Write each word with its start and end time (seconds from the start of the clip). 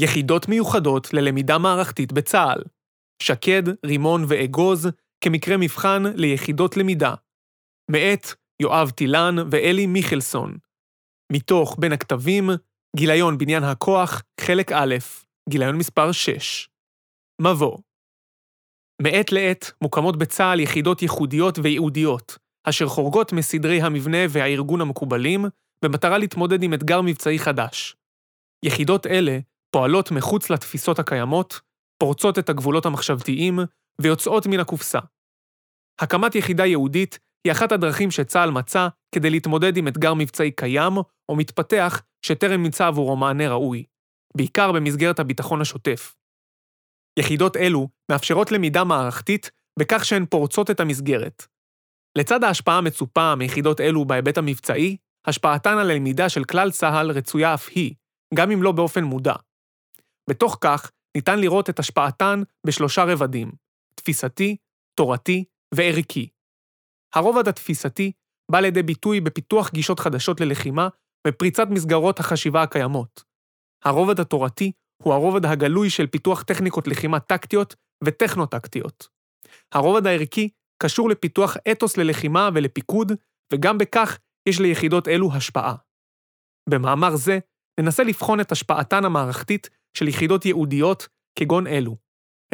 יחידות 0.00 0.48
מיוחדות 0.48 1.12
ללמידה 1.12 1.58
מערכתית 1.58 2.12
בצה"ל. 2.12 2.62
שקד, 3.22 3.62
רימון 3.86 4.24
ואגוז 4.28 4.88
כמקרה 5.24 5.56
מבחן 5.56 6.02
ליחידות 6.14 6.76
למידה. 6.76 7.14
מאת 7.90 8.26
יואב 8.62 8.90
טילן 8.90 9.36
ואלי 9.50 9.86
מיכלסון. 9.86 10.56
מתוך 11.32 11.76
בין 11.78 11.92
הכתבים, 11.92 12.50
גיליון 12.96 13.38
בניין 13.38 13.64
הכוח, 13.64 14.22
חלק 14.40 14.72
א', 14.72 14.94
גיליון 15.48 15.76
מספר 15.76 16.12
6. 16.12 16.68
מבוא 17.40 17.78
מעת 19.02 19.32
לעת 19.32 19.72
מוקמות 19.82 20.18
בצה"ל 20.18 20.60
יחידות 20.60 21.02
ייחודיות 21.02 21.58
וייעודיות, 21.58 22.38
אשר 22.64 22.86
חורגות 22.86 23.32
מסדרי 23.32 23.82
המבנה 23.82 24.18
והארגון 24.28 24.80
המקובלים, 24.80 25.44
במטרה 25.84 26.18
להתמודד 26.18 26.62
עם 26.62 26.74
אתגר 26.74 27.00
מבצעי 27.02 27.38
חדש. 27.38 27.96
יחידות 28.64 29.06
אלה 29.06 29.38
פועלות 29.70 30.10
מחוץ 30.10 30.50
לתפיסות 30.50 30.98
הקיימות, 30.98 31.60
פורצות 31.98 32.38
את 32.38 32.48
הגבולות 32.48 32.86
המחשבתיים 32.86 33.58
ויוצאות 34.00 34.46
מן 34.46 34.60
הקופסה. 34.60 34.98
הקמת 36.00 36.34
יחידה 36.34 36.66
ייעודית 36.66 37.18
היא 37.44 37.52
אחת 37.52 37.72
הדרכים 37.72 38.10
שצה"ל 38.10 38.50
מצא 38.50 38.88
כדי 39.14 39.30
להתמודד 39.30 39.76
עם 39.76 39.88
אתגר 39.88 40.14
מבצעי 40.14 40.50
קיים 40.50 40.92
או 41.28 41.36
מתפתח 41.36 42.02
שטרם 42.26 42.62
נמצא 42.62 42.86
עבורו 42.86 43.16
מענה 43.16 43.48
ראוי, 43.48 43.84
בעיקר 44.36 44.72
במסגרת 44.72 45.18
הביטחון 45.18 45.60
השוטף. 45.60 46.14
יחידות 47.18 47.56
אלו 47.56 47.88
מאפשרות 48.10 48.52
למידה 48.52 48.84
מערכתית 48.84 49.50
בכך 49.78 50.04
שהן 50.04 50.26
פורצות 50.26 50.70
את 50.70 50.80
המסגרת. 50.80 51.46
לצד 52.18 52.44
ההשפעה 52.44 52.78
המצופה 52.78 53.34
מיחידות 53.34 53.80
אלו 53.80 54.04
בהיבט 54.04 54.38
המבצעי, 54.38 54.96
השפעתן 55.26 55.78
על 55.78 55.90
הלמידה 55.90 56.28
של 56.28 56.44
כלל 56.44 56.70
צה"ל 56.70 57.10
רצויה 57.10 57.54
אף 57.54 57.68
היא, 57.74 57.94
גם 58.34 58.50
אם 58.50 58.62
לא 58.62 58.72
באופן 58.72 59.04
מודע. 59.04 59.34
בתוך 60.28 60.58
כך, 60.60 60.90
ניתן 61.16 61.38
לראות 61.38 61.70
את 61.70 61.78
השפעתן 61.78 62.42
בשלושה 62.66 63.04
רבדים, 63.04 63.52
תפיסתי, 63.94 64.56
תורתי 64.98 65.44
וערכי. 65.74 66.28
הרובד 67.14 67.48
התפיסתי 67.48 68.12
בא 68.50 68.60
לידי 68.60 68.82
ביטוי 68.82 69.20
בפיתוח 69.20 69.70
גישות 69.70 70.00
חדשות 70.00 70.40
ללחימה 70.40 70.88
ופריצת 71.28 71.66
מסגרות 71.70 72.20
החשיבה 72.20 72.62
הקיימות. 72.62 73.22
הרובד 73.84 74.20
התורתי 74.20 74.72
הוא 75.02 75.12
הרובד 75.14 75.44
הגלוי 75.44 75.90
של 75.90 76.06
פיתוח 76.06 76.42
טכניקות 76.42 76.88
לחימה 76.88 77.20
טקטיות 77.20 77.74
וטכנו-טקטיות. 78.04 79.08
הרובד 79.72 80.06
הערכי 80.06 80.48
קשור 80.82 81.08
לפיתוח 81.08 81.56
אתוס 81.72 81.96
ללחימה 81.96 82.50
ולפיקוד, 82.54 83.12
וגם 83.52 83.78
בכך 83.78 84.18
יש 84.48 84.60
ליחידות 84.60 85.08
אלו 85.08 85.32
השפעה. 85.32 85.74
במאמר 86.70 87.16
זה 87.16 87.38
ננסה 87.80 88.04
לבחון 88.04 88.40
את 88.40 88.52
השפעתן 88.52 89.04
המערכתית 89.04 89.70
של 89.98 90.08
יחידות 90.08 90.44
ייעודיות 90.44 91.08
כגון 91.38 91.66
אלו, 91.66 91.96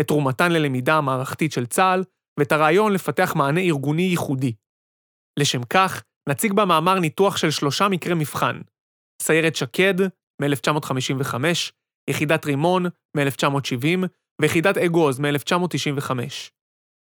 את 0.01 0.09
תרומתן 0.09 0.53
ללמידה 0.53 0.95
המערכתית 0.95 1.53
של 1.53 1.67
צה"ל 1.67 2.05
ואת 2.41 2.53
הרעיון 2.53 2.93
לפתח 2.93 3.33
מענה 3.37 3.61
ארגוני 3.61 4.03
ייחודי. 4.03 4.53
לשם 5.39 5.65
כך, 5.65 6.03
נציג 6.29 6.53
במאמר 6.53 6.99
ניתוח 6.99 7.37
של 7.37 7.51
שלושה 7.51 7.89
מקרי 7.89 8.15
מבחן, 8.15 8.61
סיירת 9.23 9.57
שקד, 9.57 9.95
מ-1955, 10.43 11.35
יחידת 12.11 12.45
רימון, 12.47 12.85
מ-1970, 13.17 14.07
ויחידת 14.41 14.79
אגוז, 14.79 15.21
מ-1995. 15.21 16.11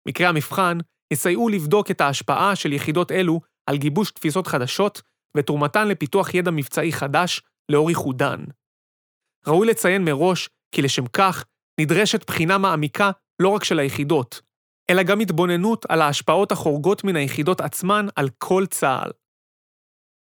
מקרי 0.08 0.26
המבחן 0.26 0.78
יסייעו 1.14 1.50
לבדוק 1.50 1.92
את 1.92 2.02
ההשפעה 2.02 2.56
של 2.56 2.74
יחידות 2.74 3.12
אלו 3.12 3.42
על 3.70 3.78
גיבוש 3.78 4.12
תפיסות 4.12 4.48
חדשות 4.48 5.02
ותרומתן 5.38 5.88
לפיתוח 5.88 6.34
ידע 6.34 6.52
מבצעי 6.52 6.94
חדש 6.94 7.42
לאור 7.72 7.90
ייחודן. 7.90 8.44
ראוי 9.48 9.68
לציין 9.68 10.06
מראש 10.06 10.50
כי 10.72 10.82
לשם 10.82 11.08
כך 11.08 11.46
נדרשת 11.80 12.28
בחינה 12.28 12.58
מעמיקה 12.58 13.12
לא 13.42 13.50
רק 13.50 13.64
של 13.64 13.80
היחידות, 13.80 14.42
אלא 14.90 15.04
גם 15.04 15.20
התבוננות 15.20 15.86
על 15.90 16.02
ההשפעות 16.02 16.52
החורגות 16.52 17.04
מן 17.04 17.16
היחידות 17.16 17.62
עצמן 17.62 18.08
על 18.16 18.30
כל 18.38 18.66
צה"ל. 18.66 19.12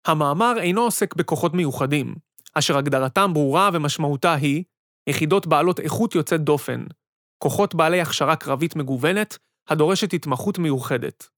המאמר 0.07 0.53
אינו 0.57 0.81
עוסק 0.81 1.15
בכוחות 1.15 1.53
מיוחדים, 1.53 2.15
אשר 2.53 2.77
הגדרתם 2.77 3.33
ברורה 3.33 3.69
ומשמעותה 3.73 4.33
היא 4.33 4.63
יחידות 5.09 5.47
בעלות 5.47 5.79
איכות 5.79 6.15
יוצאת 6.15 6.41
דופן, 6.41 6.83
כוחות 7.43 7.75
בעלי 7.75 8.01
הכשרה 8.01 8.35
קרבית 8.35 8.75
מגוונת, 8.75 9.37
הדורשת 9.69 10.13
התמחות 10.13 10.59
מיוחדת. 10.59 11.29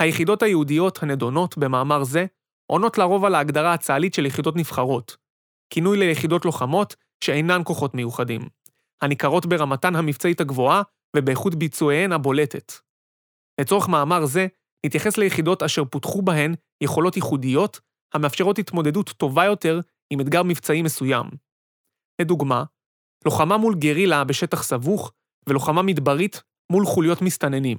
היחידות 0.00 0.42
היהודיות 0.42 1.02
הנדונות 1.02 1.58
במאמר 1.58 2.04
זה 2.04 2.26
עונות 2.66 2.98
לרוב 2.98 3.24
על 3.24 3.34
ההגדרה 3.34 3.74
הצה"לית 3.74 4.14
של 4.14 4.26
יחידות 4.26 4.56
נבחרות, 4.56 5.16
כינוי 5.70 5.98
ליחידות 5.98 6.44
לוחמות 6.44 6.96
שאינן 7.24 7.60
כוחות 7.64 7.94
מיוחדים, 7.94 8.48
הניכרות 9.02 9.46
ברמתן 9.46 9.96
המבצעית 9.96 10.40
הגבוהה 10.40 10.82
ובאיכות 11.16 11.54
ביצועיהן 11.54 12.12
הבולטת. 12.12 12.72
לצורך 13.60 13.88
מאמר 13.88 14.26
זה, 14.26 14.46
נתייחס 14.86 15.18
ליחידות 15.18 15.62
אשר 15.62 15.84
פותחו 15.84 16.22
בהן 16.22 16.54
יכולות 16.80 17.16
ייחודיות, 17.16 17.80
המאפשרות 18.14 18.58
התמודדות 18.58 19.10
טובה 19.10 19.44
יותר 19.44 19.80
עם 20.10 20.20
אתגר 20.20 20.42
מבצעי 20.42 20.82
מסוים. 20.82 21.24
לדוגמה, 22.20 22.64
לוחמה 23.24 23.56
מול 23.56 23.74
גרילה 23.74 24.24
בשטח 24.24 24.62
סבוך, 24.62 25.12
ולוחמה 25.48 25.82
מדברית 25.82 26.42
מול 26.72 26.86
חוליות 26.86 27.22
מסתננים. 27.22 27.78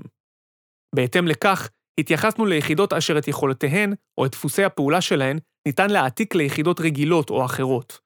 בהתאם 0.95 1.27
לכך, 1.27 1.69
התייחסנו 1.99 2.45
ליחידות 2.45 2.93
אשר 2.93 3.17
את 3.17 3.27
יכולותיהן, 3.27 3.93
או 4.17 4.25
את 4.25 4.31
דפוסי 4.31 4.63
הפעולה 4.63 5.01
שלהן, 5.01 5.37
ניתן 5.67 5.89
להעתיק 5.89 6.35
ליחידות 6.35 6.79
רגילות 6.79 7.29
או 7.29 7.45
אחרות. 7.45 7.99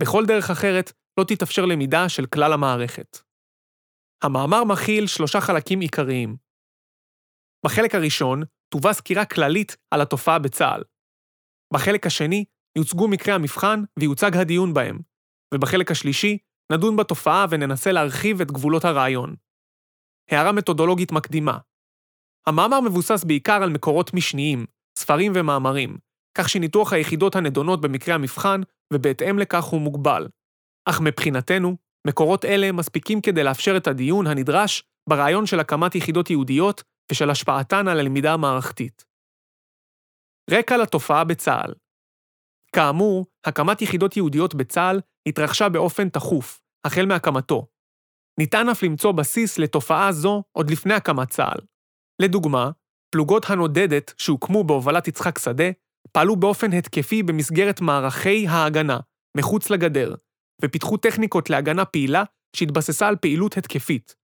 בכל 0.00 0.26
דרך 0.26 0.50
אחרת, 0.50 0.92
לא 1.20 1.24
תתאפשר 1.24 1.66
למידה 1.66 2.08
של 2.08 2.26
כלל 2.26 2.52
המערכת. 2.52 3.18
המאמר 4.24 4.64
מכיל 4.64 5.06
שלושה 5.06 5.40
חלקים 5.40 5.80
עיקריים. 5.80 6.36
בחלק 7.66 7.94
הראשון 7.94 8.42
תובא 8.74 8.92
סקירה 8.92 9.24
כללית 9.24 9.76
על 9.90 10.00
התופעה 10.00 10.38
בצה"ל. 10.38 10.82
בחלק 11.74 12.06
השני 12.06 12.44
יוצגו 12.78 13.08
מקרי 13.08 13.32
המבחן 13.32 13.82
ויוצג 13.98 14.36
הדיון 14.36 14.74
בהם, 14.74 14.98
ובחלק 15.54 15.90
השלישי 15.90 16.38
נדון 16.72 16.96
בתופעה 16.96 17.46
וננסה 17.50 17.92
להרחיב 17.92 18.40
את 18.40 18.50
גבולות 18.50 18.84
הרעיון. 18.84 19.34
הערה 20.30 20.52
מתודולוגית 20.52 21.12
מקדימה 21.12 21.58
המאמר 22.46 22.80
מבוסס 22.80 23.24
בעיקר 23.24 23.62
על 23.62 23.70
מקורות 23.70 24.14
משניים, 24.14 24.66
ספרים 24.98 25.32
ומאמרים, 25.34 25.98
כך 26.38 26.48
שניתוח 26.48 26.92
היחידות 26.92 27.36
הנדונות 27.36 27.80
במקרה 27.80 28.14
המבחן, 28.14 28.60
ובהתאם 28.92 29.38
לכך 29.38 29.64
הוא 29.64 29.80
מוגבל. 29.80 30.28
אך 30.88 31.00
מבחינתנו, 31.00 31.76
מקורות 32.06 32.44
אלה 32.44 32.72
מספיקים 32.72 33.20
כדי 33.20 33.44
לאפשר 33.44 33.76
את 33.76 33.86
הדיון 33.86 34.26
הנדרש 34.26 34.82
ברעיון 35.08 35.46
של 35.46 35.60
הקמת 35.60 35.94
יחידות 35.94 36.30
ייעודיות 36.30 36.82
ושל 37.12 37.30
השפעתן 37.30 37.88
על 37.88 37.98
הלמידה 37.98 38.32
המערכתית. 38.32 39.04
רקע 40.50 40.76
לתופעה 40.76 41.24
בצה"ל 41.24 41.74
כאמור, 42.74 43.26
הקמת 43.46 43.82
יחידות 43.82 44.16
ייעודיות 44.16 44.54
בצה"ל 44.54 45.00
התרחשה 45.28 45.68
באופן 45.68 46.08
תכוף, 46.08 46.60
החל 46.86 47.06
מהקמתו. 47.06 47.66
ניתן 48.40 48.68
אף 48.68 48.82
למצוא 48.82 49.12
בסיס 49.12 49.58
לתופעה 49.58 50.12
זו 50.12 50.42
עוד 50.52 50.70
לפני 50.70 50.94
הקמת 50.94 51.28
צה"ל. 51.28 51.69
לדוגמה, 52.20 52.70
פלוגות 53.10 53.50
הנודדת 53.50 54.14
שהוקמו 54.18 54.64
בהובלת 54.64 55.08
יצחק 55.08 55.38
שדה, 55.38 55.70
פעלו 56.12 56.36
באופן 56.36 56.72
התקפי 56.72 57.22
במסגרת 57.22 57.80
מערכי 57.80 58.48
ההגנה, 58.48 58.98
מחוץ 59.36 59.70
לגדר, 59.70 60.14
ופיתחו 60.62 60.96
טכניקות 60.96 61.50
להגנה 61.50 61.84
פעילה 61.84 62.22
שהתבססה 62.56 63.08
על 63.08 63.16
פעילות 63.16 63.56
התקפית. 63.56 64.14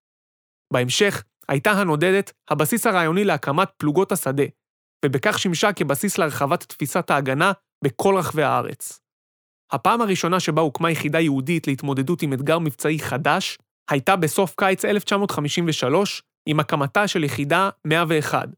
בהמשך, 0.73 1.25
הייתה 1.49 1.71
הנודדת 1.71 2.33
הבסיס 2.51 2.87
הרעיוני 2.87 3.25
להקמת 3.25 3.69
פלוגות 3.77 4.13
השדה, 4.13 4.45
ובכך 5.05 5.39
שימשה 5.39 5.73
כבסיס 5.73 6.19
להרחבת 6.19 6.63
תפיסת 6.63 7.11
ההגנה 7.11 7.53
בכל 7.85 8.15
רחבי 8.19 8.43
הארץ. 8.43 9.01
הפעם 9.73 10.01
הראשונה 10.01 10.41
שבה 10.41 10.63
הוקמה 10.63 10.91
יחידה 10.91 11.21
ייעודית 11.21 11.67
להתמודדות 11.67 12.23
עם 12.23 12.33
אתגר 12.33 12.59
מבצעי 12.59 12.99
חדש, 12.99 13.59
הייתה 13.91 14.17
בסוף 14.17 14.55
קיץ 14.57 14.85
1953, 14.85 16.23
עם 16.47 16.61
הקמתה 16.61 17.09
של 17.09 17.25
יחידה 17.25 17.71
101. 17.85 18.49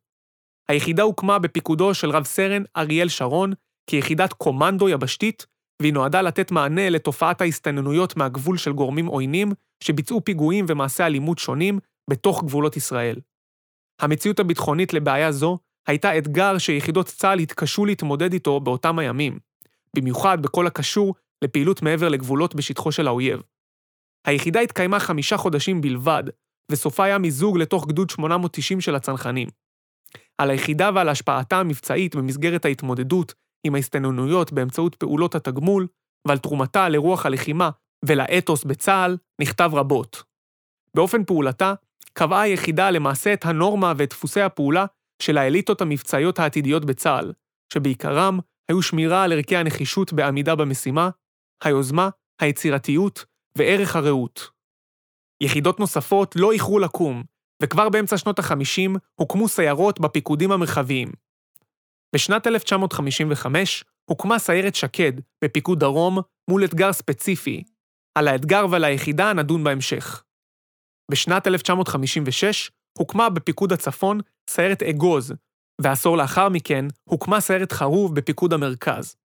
היחידה 0.68 1.02
הוקמה 1.02 1.38
בפיקודו 1.38 1.94
של 1.94 2.10
רב 2.10 2.24
סרן 2.24 2.62
אריאל 2.76 3.08
שרון 3.08 3.52
כיחידת 3.90 4.32
קומנדו 4.32 4.88
יבשתית, 4.88 5.46
והיא 5.82 5.92
נועדה 5.92 6.22
לתת 6.22 6.50
מענה 6.50 6.90
לתופעת 6.90 7.40
ההסתננויות 7.40 8.16
מהגבול 8.16 8.56
של 8.56 8.72
גורמים 8.72 9.06
עוינים 9.06 9.52
שביצעו 9.84 10.24
פיגועים 10.24 10.64
ומעשי 10.68 11.02
אלימות 11.02 11.38
שונים 11.38 11.78
בתוך 12.10 12.44
גבולות 12.44 12.76
ישראל. 12.76 13.20
המציאות 14.00 14.40
הביטחונית 14.40 14.92
לבעיה 14.92 15.32
זו 15.32 15.58
הייתה 15.86 16.18
אתגר 16.18 16.58
שיחידות 16.58 17.06
צה"ל 17.06 17.38
התקשו 17.38 17.84
להתמודד 17.84 18.32
איתו 18.32 18.60
באותם 18.60 18.98
הימים, 18.98 19.38
במיוחד 19.96 20.42
בכל 20.42 20.66
הקשור 20.66 21.14
לפעילות 21.44 21.82
מעבר 21.82 22.08
לגבולות 22.08 22.54
בשטחו 22.54 22.92
של 22.92 23.06
האויב. 23.06 23.42
היחידה 24.26 24.60
התקיימה 24.60 25.00
חמישה 25.00 25.36
חודשים 25.36 25.80
בלבד, 25.80 26.22
וסופה 26.72 27.04
היה 27.04 27.18
מיזוג 27.18 27.58
לתוך 27.58 27.86
גדוד 27.86 28.10
890 28.10 28.80
של 28.80 28.94
הצנחנים. 28.94 29.48
על 30.38 30.50
היחידה 30.50 30.90
ועל 30.94 31.08
השפעתה 31.08 31.60
המבצעית 31.60 32.16
במסגרת 32.16 32.64
ההתמודדות 32.64 33.34
עם 33.64 33.74
ההסתננויות 33.74 34.52
באמצעות 34.52 34.94
פעולות 34.94 35.34
התגמול, 35.34 35.86
ועל 36.28 36.38
תרומתה 36.38 36.88
לרוח 36.88 37.26
הלחימה 37.26 37.70
ולאתוס 38.04 38.64
בצה"ל 38.64 39.16
נכתב 39.40 39.70
רבות. 39.74 40.22
באופן 40.94 41.24
פעולתה, 41.24 41.74
קבעה 42.12 42.40
היחידה 42.40 42.90
למעשה 42.90 43.32
את 43.32 43.44
הנורמה 43.44 43.92
ואת 43.96 44.10
דפוסי 44.10 44.40
הפעולה 44.40 44.86
של 45.22 45.38
האליטות 45.38 45.80
המבצעיות 45.80 46.38
העתידיות 46.38 46.84
בצה"ל, 46.84 47.32
שבעיקרם 47.72 48.38
היו 48.68 48.82
שמירה 48.82 49.22
על 49.22 49.32
ערכי 49.32 49.56
הנחישות 49.56 50.12
בעמידה 50.12 50.54
במשימה, 50.54 51.10
היוזמה, 51.64 52.08
היצירתיות 52.40 53.24
וערך 53.56 53.96
הרעות. 53.96 54.57
יחידות 55.42 55.80
נוספות 55.80 56.36
לא 56.36 56.52
איחרו 56.52 56.78
לקום, 56.78 57.22
וכבר 57.62 57.88
באמצע 57.88 58.18
שנות 58.18 58.38
ה-50 58.38 58.98
הוקמו 59.14 59.48
סיירות 59.48 60.00
בפיקודים 60.00 60.52
המרחביים. 60.52 61.08
בשנת 62.14 62.46
1955 62.46 63.84
הוקמה 64.04 64.38
סיירת 64.38 64.74
שקד 64.74 65.12
בפיקוד 65.44 65.80
דרום 65.80 66.18
מול 66.50 66.64
אתגר 66.64 66.92
ספציפי. 66.92 67.64
על 68.18 68.28
האתגר 68.28 68.66
ועל 68.70 68.84
היחידה 68.84 69.32
נדון 69.32 69.64
בהמשך. 69.64 70.24
בשנת 71.10 71.46
1956 71.46 72.70
הוקמה 72.98 73.30
בפיקוד 73.30 73.72
הצפון 73.72 74.20
סיירת 74.50 74.82
אגוז, 74.82 75.34
ועשור 75.80 76.16
לאחר 76.16 76.48
מכן 76.48 76.84
הוקמה 77.04 77.40
סיירת 77.40 77.72
חרוב 77.72 78.14
בפיקוד 78.14 78.52
המרכז. 78.52 79.16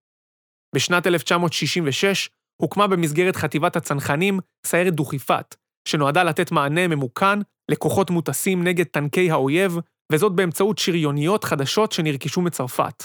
בשנת 0.75 1.07
1966 1.07 2.29
הוקמה 2.61 2.87
במסגרת 2.87 3.35
חטיבת 3.35 3.75
הצנחנים 3.75 4.39
סיירת 4.65 4.93
דוכיפת, 4.93 5.55
שנועדה 5.87 6.23
לתת 6.23 6.51
מענה 6.51 6.87
ממוכן 6.87 7.39
לכוחות 7.71 8.09
מוטסים 8.09 8.63
נגד 8.63 8.85
טנקי 8.85 9.31
האויב, 9.31 9.77
וזאת 10.11 10.31
באמצעות 10.31 10.77
שריוניות 10.77 11.43
חדשות 11.43 11.91
שנרכשו 11.91 12.41
מצרפת. 12.41 13.03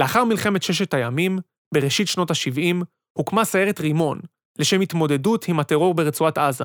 לאחר 0.00 0.24
מלחמת 0.24 0.62
ששת 0.62 0.94
הימים, 0.94 1.38
בראשית 1.74 2.08
שנות 2.08 2.30
ה-70, 2.30 2.84
הוקמה 3.18 3.44
סיירת 3.44 3.80
רימון, 3.80 4.20
לשם 4.58 4.80
התמודדות 4.80 5.48
עם 5.48 5.60
הטרור 5.60 5.94
ברצועת 5.94 6.38
עזה. 6.38 6.64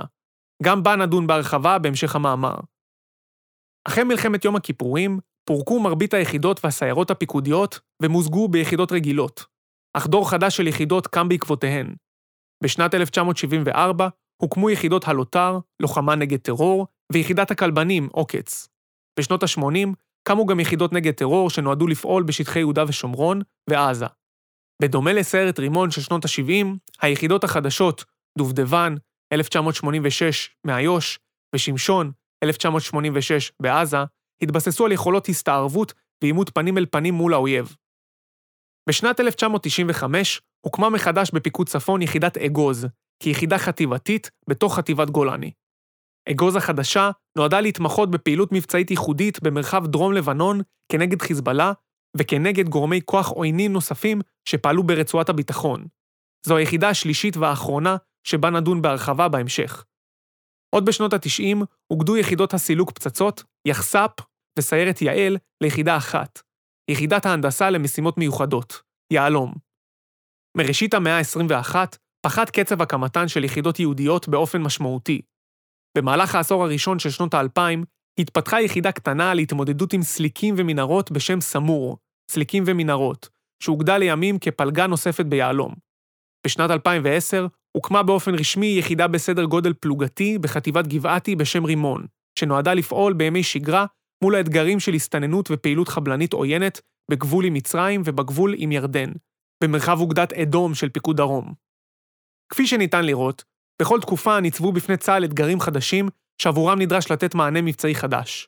גם 0.63 0.83
בה 0.83 0.95
נדון 0.95 1.27
בהרחבה 1.27 1.79
בהמשך 1.79 2.15
המאמר. 2.15 2.55
אחרי 3.87 4.03
מלחמת 4.03 4.45
יום 4.45 4.55
הכיפורים, 4.55 5.19
פורקו 5.45 5.79
מרבית 5.79 6.13
היחידות 6.13 6.59
והסיירות 6.63 7.11
הפיקודיות 7.11 7.79
ומוזגו 8.03 8.47
ביחידות 8.47 8.91
רגילות, 8.91 9.45
אך 9.93 10.07
דור 10.07 10.29
חדש 10.29 10.57
של 10.57 10.67
יחידות 10.67 11.07
קם 11.07 11.29
בעקבותיהן. 11.29 11.95
בשנת 12.63 12.93
1974 12.93 14.09
הוקמו 14.41 14.69
יחידות 14.69 15.07
הלוט"ר, 15.07 15.59
לוחמה 15.79 16.15
נגד 16.15 16.39
טרור, 16.39 16.87
ויחידת 17.11 17.51
הכלבנים, 17.51 18.09
עוקץ. 18.11 18.67
בשנות 19.19 19.43
ה-80 19.43 19.87
קמו 20.27 20.45
גם 20.45 20.59
יחידות 20.59 20.93
נגד 20.93 21.13
טרור 21.13 21.49
שנועדו 21.49 21.87
לפעול 21.87 22.23
בשטחי 22.23 22.59
יהודה 22.59 22.83
ושומרון 22.87 23.41
ועזה. 23.69 24.05
בדומה 24.81 25.13
לסיירת 25.13 25.59
רימון 25.59 25.91
של 25.91 26.01
שנות 26.01 26.25
ה-70, 26.25 26.65
היחידות 27.01 27.43
החדשות, 27.43 28.05
דובדבן, 28.37 28.95
1986 29.33 30.49
מאיו"ש, 30.67 31.19
ושמשון, 31.55 32.11
1986 32.43 33.51
בעזה, 33.61 33.97
התבססו 34.41 34.85
על 34.85 34.91
יכולות 34.91 35.29
הסתערבות 35.29 35.93
ועימות 36.23 36.49
פנים 36.49 36.77
אל 36.77 36.85
פנים 36.91 37.13
מול 37.13 37.33
האויב. 37.33 37.75
בשנת 38.89 39.19
1995 39.19 40.41
הוקמה 40.61 40.89
מחדש 40.89 41.31
בפיקוד 41.31 41.69
צפון 41.69 42.01
יחידת 42.01 42.37
אגוז, 42.37 42.87
כיחידה 43.23 43.57
חטיבתית 43.57 44.31
בתוך 44.49 44.75
חטיבת 44.75 45.09
גולני. 45.09 45.51
אגוז 46.31 46.55
החדשה 46.55 47.09
נועדה 47.37 47.61
להתמחות 47.61 48.11
בפעילות 48.11 48.51
מבצעית 48.51 48.91
ייחודית 48.91 49.43
במרחב 49.43 49.87
דרום 49.87 50.13
לבנון 50.13 50.61
כנגד 50.91 51.21
חיזבאללה 51.21 51.71
וכנגד 52.17 52.69
גורמי 52.69 53.01
כוח 53.05 53.29
עוינים 53.29 53.73
נוספים 53.73 54.21
שפעלו 54.49 54.83
ברצועת 54.83 55.29
הביטחון. 55.29 55.85
זו 56.47 56.57
היחידה 56.57 56.89
השלישית 56.89 57.37
והאחרונה 57.37 57.97
שבה 58.27 58.49
נדון 58.49 58.81
בהרחבה 58.81 59.27
בהמשך. 59.27 59.85
עוד 60.75 60.85
בשנות 60.85 61.13
ה-90 61.13 61.65
אוגדו 61.91 62.17
יחידות 62.17 62.53
הסילוק 62.53 62.91
פצצות, 62.91 63.43
יחס"פ 63.67 64.11
וסיירת 64.59 65.01
יעל 65.01 65.37
ליחידה 65.63 65.97
אחת, 65.97 66.41
יחידת 66.91 67.25
ההנדסה 67.25 67.69
למשימות 67.69 68.17
מיוחדות, 68.17 68.81
יהלום. 69.13 69.53
מראשית 70.57 70.93
המאה 70.93 71.17
ה-21 71.17 71.75
פחת 72.25 72.49
קצב 72.49 72.81
הקמתן 72.81 73.27
של 73.27 73.43
יחידות 73.43 73.79
יהודיות 73.79 74.27
באופן 74.27 74.61
משמעותי. 74.61 75.21
במהלך 75.97 76.35
העשור 76.35 76.63
הראשון 76.63 76.99
של 76.99 77.09
שנות 77.09 77.33
האלפיים, 77.33 77.83
התפתחה 78.19 78.61
יחידה 78.61 78.91
קטנה 78.91 79.33
להתמודדות 79.33 79.93
עם 79.93 80.01
סליקים 80.01 80.55
ומנהרות 80.57 81.11
בשם 81.11 81.41
סמור, 81.41 81.97
סליקים 82.31 82.63
ומנהרות, 82.65 83.29
שהוגדה 83.63 83.97
לימים 83.97 84.39
כפלגה 84.39 84.87
נוספת 84.87 85.25
ביהלום. 85.25 85.73
בשנת 86.47 86.71
2010 86.71 87.47
הוקמה 87.77 88.03
באופן 88.03 88.35
רשמי 88.35 88.75
יחידה 88.79 89.07
בסדר 89.07 89.43
גודל 89.43 89.73
פלוגתי 89.73 90.37
בחטיבת 90.37 90.87
גבעתי 90.87 91.35
בשם 91.35 91.65
רימון, 91.65 92.05
שנועדה 92.39 92.73
לפעול 92.73 93.13
בימי 93.13 93.43
שגרה 93.43 93.85
מול 94.23 94.35
האתגרים 94.35 94.79
של 94.79 94.93
הסתננות 94.93 95.51
ופעילות 95.51 95.87
חבלנית 95.87 96.33
עוינת 96.33 96.81
בגבול 97.11 97.45
עם 97.45 97.53
מצרים 97.53 98.01
ובגבול 98.05 98.53
עם 98.57 98.71
ירדן, 98.71 99.11
במרחב 99.63 99.99
אוגדת 99.99 100.33
אדום 100.33 100.75
של 100.75 100.89
פיקוד 100.89 101.17
דרום. 101.17 101.64
כפי 102.49 102.67
שניתן 102.67 103.05
לראות, 103.05 103.43
בכל 103.81 104.01
תקופה 104.01 104.39
ניצבו 104.39 104.71
בפני 104.71 104.97
צה"ל 104.97 105.25
אתגרים 105.25 105.59
חדשים 105.59 106.07
שעבורם 106.41 106.79
נדרש 106.79 107.11
לתת 107.11 107.35
מענה 107.35 107.61
מבצעי 107.61 107.95
חדש. 107.95 108.47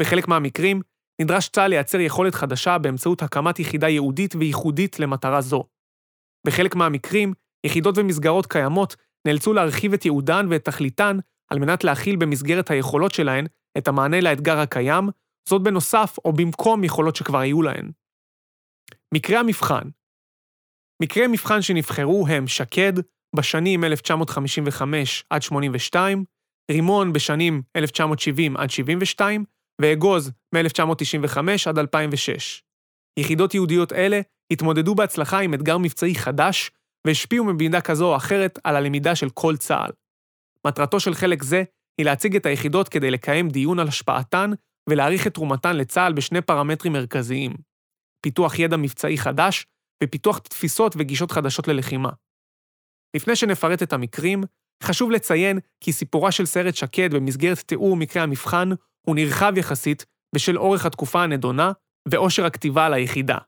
בחלק 0.00 0.28
מהמקרים, 0.28 0.82
נדרש 1.22 1.48
צה"ל 1.48 1.68
לייצר 1.68 2.00
יכולת 2.00 2.34
חדשה 2.34 2.78
באמצעות 2.78 3.22
הקמת 3.22 3.58
יחידה 3.58 3.88
ייעודית 3.88 4.34
וייחודית 4.34 5.00
למטרה 5.00 5.40
זו. 5.40 5.64
בחלק 6.46 6.74
מהמקרים, 6.74 7.32
יחידות 7.66 7.98
ומסגרות 7.98 8.46
קיימות 8.46 8.96
נאלצו 9.26 9.52
להרחיב 9.52 9.92
את 9.92 10.04
ייעודן 10.04 10.46
ואת 10.50 10.64
תכליתן 10.64 11.18
על 11.50 11.58
מנת 11.58 11.84
להכיל 11.84 12.16
במסגרת 12.16 12.70
היכולות 12.70 13.14
שלהן 13.14 13.46
את 13.78 13.88
המענה 13.88 14.20
לאתגר 14.20 14.58
הקיים, 14.58 15.08
זאת 15.48 15.62
בנוסף 15.62 16.16
או 16.24 16.32
במקום 16.32 16.84
יכולות 16.84 17.16
שכבר 17.16 17.38
היו 17.38 17.62
להן. 17.62 17.90
מקרי 19.14 19.36
המבחן 19.36 19.88
מקרי 21.02 21.26
מבחן 21.26 21.62
שנבחרו 21.62 22.26
הם 22.28 22.46
שקד, 22.46 22.92
בשנים 23.36 23.84
1955 23.84 25.24
עד 25.30 25.42
82, 25.42 26.24
רימון 26.70 27.12
בשנים 27.12 27.62
1970 27.76 28.56
עד 28.56 28.70
72, 28.70 29.44
ואגוז 29.80 30.32
מ-1995 30.54 31.38
עד 31.68 31.78
2006. 31.78 32.62
יחידות 33.18 33.54
יהודיות 33.54 33.92
אלה 33.92 34.20
התמודדו 34.52 34.94
בהצלחה 34.94 35.38
עם 35.40 35.54
אתגר 35.54 35.78
מבצעי 35.78 36.14
חדש, 36.14 36.70
והשפיעו 37.06 37.46
במידה 37.46 37.80
כזו 37.80 38.10
או 38.10 38.16
אחרת 38.16 38.58
על 38.64 38.76
הלמידה 38.76 39.14
של 39.14 39.30
כל 39.30 39.56
צה"ל. 39.56 39.90
מטרתו 40.66 41.00
של 41.00 41.14
חלק 41.14 41.42
זה 41.42 41.62
היא 41.98 42.06
להציג 42.06 42.36
את 42.36 42.46
היחידות 42.46 42.88
כדי 42.88 43.10
לקיים 43.10 43.48
דיון 43.48 43.78
על 43.78 43.88
השפעתן 43.88 44.50
ולהעריך 44.88 45.26
את 45.26 45.34
תרומתן 45.34 45.76
לצה"ל 45.76 46.12
בשני 46.12 46.40
פרמטרים 46.40 46.92
מרכזיים 46.92 47.52
פיתוח 48.26 48.58
ידע 48.58 48.76
מבצעי 48.76 49.18
חדש 49.18 49.66
ופיתוח 50.04 50.38
תפיסות 50.38 50.94
וגישות 50.98 51.30
חדשות 51.30 51.68
ללחימה. 51.68 52.10
לפני 53.16 53.36
שנפרט 53.36 53.82
את 53.82 53.92
המקרים, 53.92 54.42
חשוב 54.82 55.10
לציין 55.10 55.58
כי 55.80 55.92
סיפורה 55.92 56.32
של 56.32 56.46
סיירת 56.46 56.76
שקד 56.76 57.14
במסגרת 57.14 57.58
תיאור 57.58 57.96
מקרי 57.96 58.22
המבחן 58.22 58.68
הוא 59.06 59.16
נרחב 59.16 59.52
יחסית 59.56 60.06
בשל 60.34 60.58
אורך 60.58 60.86
התקופה 60.86 61.22
הנדונה 61.22 61.72
ועושר 62.08 62.46
הכתיבה 62.46 62.86
על 62.86 62.94
היחידה. 62.94 63.38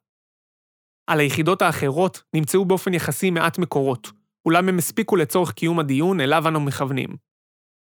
על 1.10 1.20
היחידות 1.20 1.62
האחרות 1.62 2.22
נמצאו 2.34 2.64
באופן 2.64 2.94
יחסי 2.94 3.30
מעט 3.30 3.58
מקורות, 3.58 4.10
אולם 4.46 4.68
הם 4.68 4.78
הספיקו 4.78 5.16
לצורך 5.16 5.52
קיום 5.52 5.78
הדיון 5.78 6.20
אליו 6.20 6.48
אנו 6.48 6.60
מכוונים. 6.60 7.16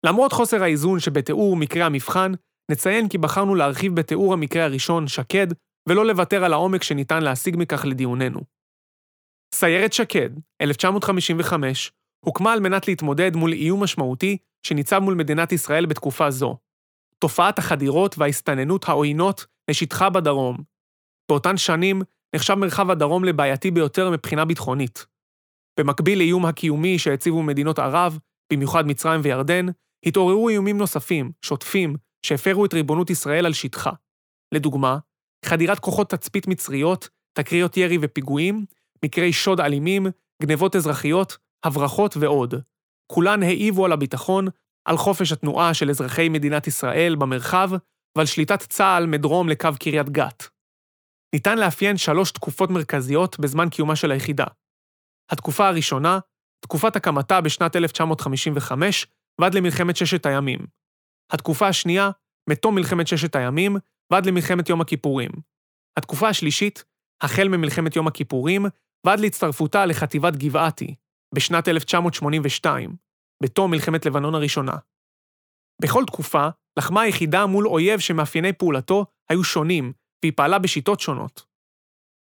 למרות 0.07 0.33
חוסר 0.33 0.63
האיזון 0.63 1.01
שבתיאור 1.01 1.57
מקרי 1.57 1.83
המבחן, 1.83 2.33
נציין 2.71 3.09
כי 3.09 3.19
בחרנו 3.19 3.55
להרחיב 3.55 3.95
בתיאור 3.95 4.33
המקרה 4.33 4.65
הראשון, 4.65 5.09
שקד, 5.09 5.47
ולא 5.89 6.07
לוותר 6.07 6.45
על 6.45 6.53
העומק 6.53 6.83
שניתן 6.83 7.23
להשיג 7.23 7.57
מכך 7.59 7.85
לדיוננו. 7.85 8.56
סיירת 9.59 9.93
שקד, 9.93 10.31
1955, 10.61 11.93
הוקמה 12.25 12.53
על 12.53 12.61
מנת 12.61 12.89
להתמודד 12.89 13.37
מול 13.37 13.53
איום 13.53 13.83
משמעותי 13.83 14.39
שניצב 14.63 14.99
מול 14.99 15.15
מדינת 15.15 15.53
ישראל 15.53 15.87
בתקופה 15.87 16.31
זו. 16.31 16.57
תופעת 17.19 17.59
החדירות 17.59 18.19
וההסתננות 18.19 18.89
העוינות 18.89 19.47
לשטחה 19.71 20.11
בדרום. 20.11 20.57
באותן 21.29 21.57
שנים 21.57 22.03
נחשב 22.35 22.55
מרחב 22.55 22.91
הדרום 22.91 23.25
לבעייתי 23.25 23.71
ביותר 23.71 24.11
מבחינה 24.11 24.45
ביטחונית. 24.45 25.07
במקביל 25.81 26.19
לאיום 26.19 26.47
הקיומי 26.47 26.99
שהציבו 26.99 27.43
מדינות 27.43 27.79
ערב, 27.79 28.19
במיוחד 28.53 28.87
מצרים 28.87 29.21
וירדן, 29.25 29.67
התעוררו 30.07 30.49
איומים 30.49 30.79
נוספים, 30.79 31.31
שוטפים, 31.43 31.97
שהפרו 32.27 32.65
את 32.65 32.75
ריבונות 32.75 33.11
ישראל 33.11 33.47
על 33.47 33.53
שטחה. 33.53 33.91
לדוגמה, 34.55 34.99
חדירת 35.45 35.79
כוחות 35.79 36.11
תצפית 36.11 36.47
מצריות, 36.47 37.09
תקריות 37.33 37.77
ירי 37.77 37.99
ופיגועים, 38.01 38.65
מקרי 39.05 39.33
שוד 39.33 39.61
אלימים, 39.61 40.07
גנבות 40.43 40.77
אזרחיות, 40.77 41.37
הברחות 41.65 42.17
ועוד. 42.17 42.55
כולן 43.13 43.43
העיבו 43.43 43.85
על 43.85 43.93
הביטחון, 43.93 44.49
על 44.89 44.97
חופש 44.97 45.33
התנועה 45.33 45.75
של 45.75 45.91
אזרחי 45.91 46.29
מדינת 46.29 46.67
ישראל 46.67 47.17
במרחב 47.17 47.71
ועל 48.17 48.27
שליטת 48.27 48.63
צה"ל 48.63 49.07
מדרום 49.07 49.49
לקו 49.49 49.69
קריית 49.81 50.11
גת. 50.11 50.49
ניתן 51.35 51.59
לאפיין 51.59 51.97
שלוש 51.97 52.31
תקופות 52.31 52.71
מרכזיות 52.71 53.41
בזמן 53.41 53.69
קיומה 53.69 53.97
של 53.97 54.11
היחידה. 54.11 54.45
התקופה 55.31 55.69
הראשונה, 55.69 56.19
תקופת 56.61 56.97
הקמתה 56.97 57.41
בשנת 57.41 57.77
1955 57.77 59.07
ועד 59.41 59.55
למלחמת 59.55 59.97
ששת 59.97 60.27
הימים. 60.27 60.59
התקופה 61.33 61.69
השנייה, 61.69 62.11
מתום 62.51 62.75
מלחמת 62.75 63.07
ששת 63.07 63.37
הימים 63.37 63.77
ועד 64.13 64.27
למלחמת 64.27 64.69
יום 64.69 64.81
הכיפורים. 64.81 65.31
התקופה 65.99 66.29
השלישית, 66.29 66.85
החל 67.21 67.49
ממלחמת 67.49 67.97
יום 67.97 68.07
הכיפורים 68.07 68.67
ועד 69.07 69.21
להצטרפותה 69.21 69.87
לחטיבת 69.87 70.37
גבעתי, 70.37 70.95
בשנת 71.35 71.69
1982, 71.69 72.97
בתום 73.43 73.71
מלחמת 73.71 74.07
לבנון 74.07 74.35
הראשונה. 74.35 74.77
בכל 75.83 76.05
תקופה, 76.07 76.49
לחמה 76.79 77.01
היחידה 77.01 77.47
מול 77.47 77.69
אויב 77.69 78.01
שמאפייני 78.01 78.53
פעולתו 78.53 79.07
היו 79.31 79.45
שונים, 79.45 79.93
והיא 80.23 80.33
פעלה 80.37 80.59
בשיטות 80.59 81.01
שונות. 81.01 81.47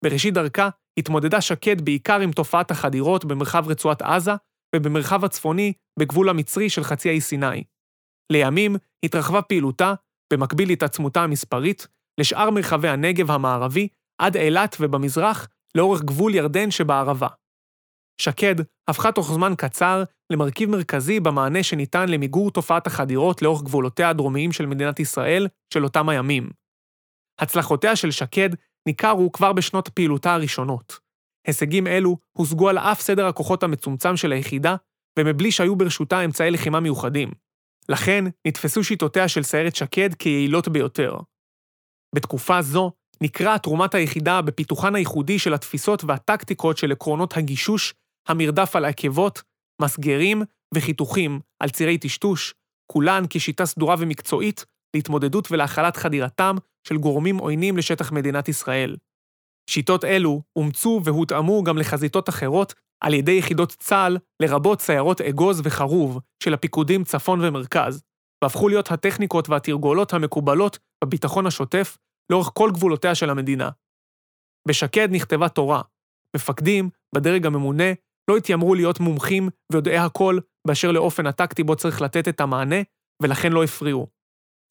בראשית 0.04 0.34
דרכה 0.34 0.70
התמודדה 1.00 1.42
שקד 1.42 1.82
בעיקר 1.82 2.20
עם 2.20 2.32
תופעת 2.32 2.72
החדירות 2.72 3.26
במרחב 3.26 3.68
רצועת 3.68 4.02
עזה 4.02 4.32
ובמרחב 4.76 5.26
הצפוני 5.26 5.74
בגבול 6.00 6.30
המצרי 6.30 6.70
של 6.70 6.84
חצי 6.84 7.10
האי 7.10 7.22
סיני. 7.22 7.64
לימים 8.32 8.76
התרחבה 9.06 9.42
פעילותה, 9.42 9.94
במקביל 10.34 10.68
להתעצמותה 10.68 11.24
המספרית, 11.24 11.88
לשאר 12.20 12.50
מרחבי 12.50 12.90
הנגב 12.90 13.32
המערבי 13.32 13.88
עד 14.22 14.38
אילת 14.38 14.76
ובמזרח, 14.80 15.48
לאורך 15.76 16.02
גבול 16.02 16.36
ירדן 16.36 16.72
שבערבה. 16.72 17.28
שקד 18.22 18.56
הפכה 18.88 19.12
תוך 19.12 19.32
זמן 19.32 19.54
קצר 19.58 20.04
למרכיב 20.30 20.70
מרכזי 20.70 21.20
במענה 21.20 21.64
שניתן 21.64 22.10
למיגור 22.10 22.52
תופעת 22.52 22.88
החדירות 22.88 23.42
לאורך 23.42 23.64
גבולותיה 23.64 24.10
הדרומיים 24.10 24.52
של 24.52 24.66
מדינת 24.66 25.00
ישראל 25.00 25.48
של 25.74 25.84
אותם 25.84 26.10
הימים. 26.10 26.50
הצלחותיה 27.40 27.96
של 27.96 28.12
שקד 28.12 28.50
ניכרו 28.88 29.32
כבר 29.32 29.54
בשנות 29.54 29.90
פעילותה 29.90 30.34
הראשונות. 30.34 31.00
הישגים 31.48 31.88
אלו 31.88 32.18
הושגו 32.32 32.70
על 32.70 32.78
אף 32.78 33.02
סדר 33.02 33.26
הכוחות 33.26 33.64
המצומצם 33.64 34.18
של 34.18 34.32
היחידה, 34.32 34.76
ומבלי 35.20 35.52
שהיו 35.52 35.76
ברשותה 35.76 36.26
אמצעי 36.26 36.52
לחימה 36.52 36.80
מיוחדים. 36.80 37.32
לכן 37.90 38.24
נתפסו 38.48 38.84
שיטותיה 38.84 39.28
של 39.28 39.44
סיירת 39.44 39.76
שקד 39.76 40.14
כיעילות 40.14 40.68
ביותר. 40.68 41.18
בתקופה 42.16 42.62
זו 42.62 42.92
ניכרה 43.22 43.58
תרומת 43.58 43.96
היחידה 43.96 44.42
בפיתוחן 44.42 44.96
הייחודי 44.96 45.40
של 45.40 45.54
התפיסות 45.54 46.04
והטקטיקות 46.04 46.78
של 46.78 46.92
עקרונות 46.92 47.38
הגישוש, 47.38 47.94
המרדף 48.28 48.76
על 48.76 48.86
עקבות, 48.86 49.42
מסגרים 49.82 50.42
וחיתוכים 50.74 51.40
על 51.60 51.70
צירי 51.70 51.98
טשטוש, 51.98 52.54
כולן 52.92 53.24
כשיטה 53.30 53.66
סדורה 53.66 53.96
ומקצועית 54.00 54.66
להתמודדות 54.96 55.52
ולהכלת 55.52 55.98
חדירתם 55.98 56.56
של 56.88 56.98
גורמים 56.98 57.38
עוינים 57.38 57.78
לשטח 57.78 58.12
מדינת 58.12 58.48
ישראל. 58.48 58.96
שיטות 59.70 60.06
אלו 60.06 60.42
אומצו 60.56 61.02
והותאמו 61.04 61.64
גם 61.64 61.78
לחזיתות 61.78 62.30
אחרות 62.30 62.74
על 63.04 63.14
ידי 63.14 63.32
יחידות 63.32 63.76
צה"ל, 63.80 64.18
לרבות 64.42 64.82
סיירות 64.82 65.22
אגוז 65.22 65.62
וחרוב 65.64 66.20
של 66.44 66.54
הפיקודים 66.54 67.04
צפון 67.04 67.46
ומרכז, 67.46 68.02
והפכו 68.44 68.70
להיות 68.70 68.92
הטכניקות 68.92 69.50
והתרגולות 69.50 70.14
המקובלות 70.14 70.80
בביטחון 71.04 71.48
השוטף 71.48 71.98
לאורך 72.30 72.52
כל 72.54 72.70
גבולותיה 72.74 73.16
של 73.16 73.30
המדינה. 73.30 73.70
בשקד 74.68 75.08
נכתבה 75.12 75.50
תורה. 75.50 75.82
מפקדים, 76.36 76.90
בדרג 77.16 77.46
הממונה, 77.46 77.94
לא 78.30 78.38
התיימרו 78.38 78.76
להיות 78.76 79.00
מומחים 79.00 79.50
ויודעי 79.72 79.98
הכל 79.98 80.40
באשר 80.68 80.92
לאופן 80.92 81.28
הטקטי 81.28 81.64
בו 81.64 81.76
צריך 81.76 82.02
לתת 82.02 82.28
את 82.28 82.42
המענה, 82.42 82.76
ולכן 83.22 83.52
לא 83.52 83.64
הפריעו. 83.64 84.08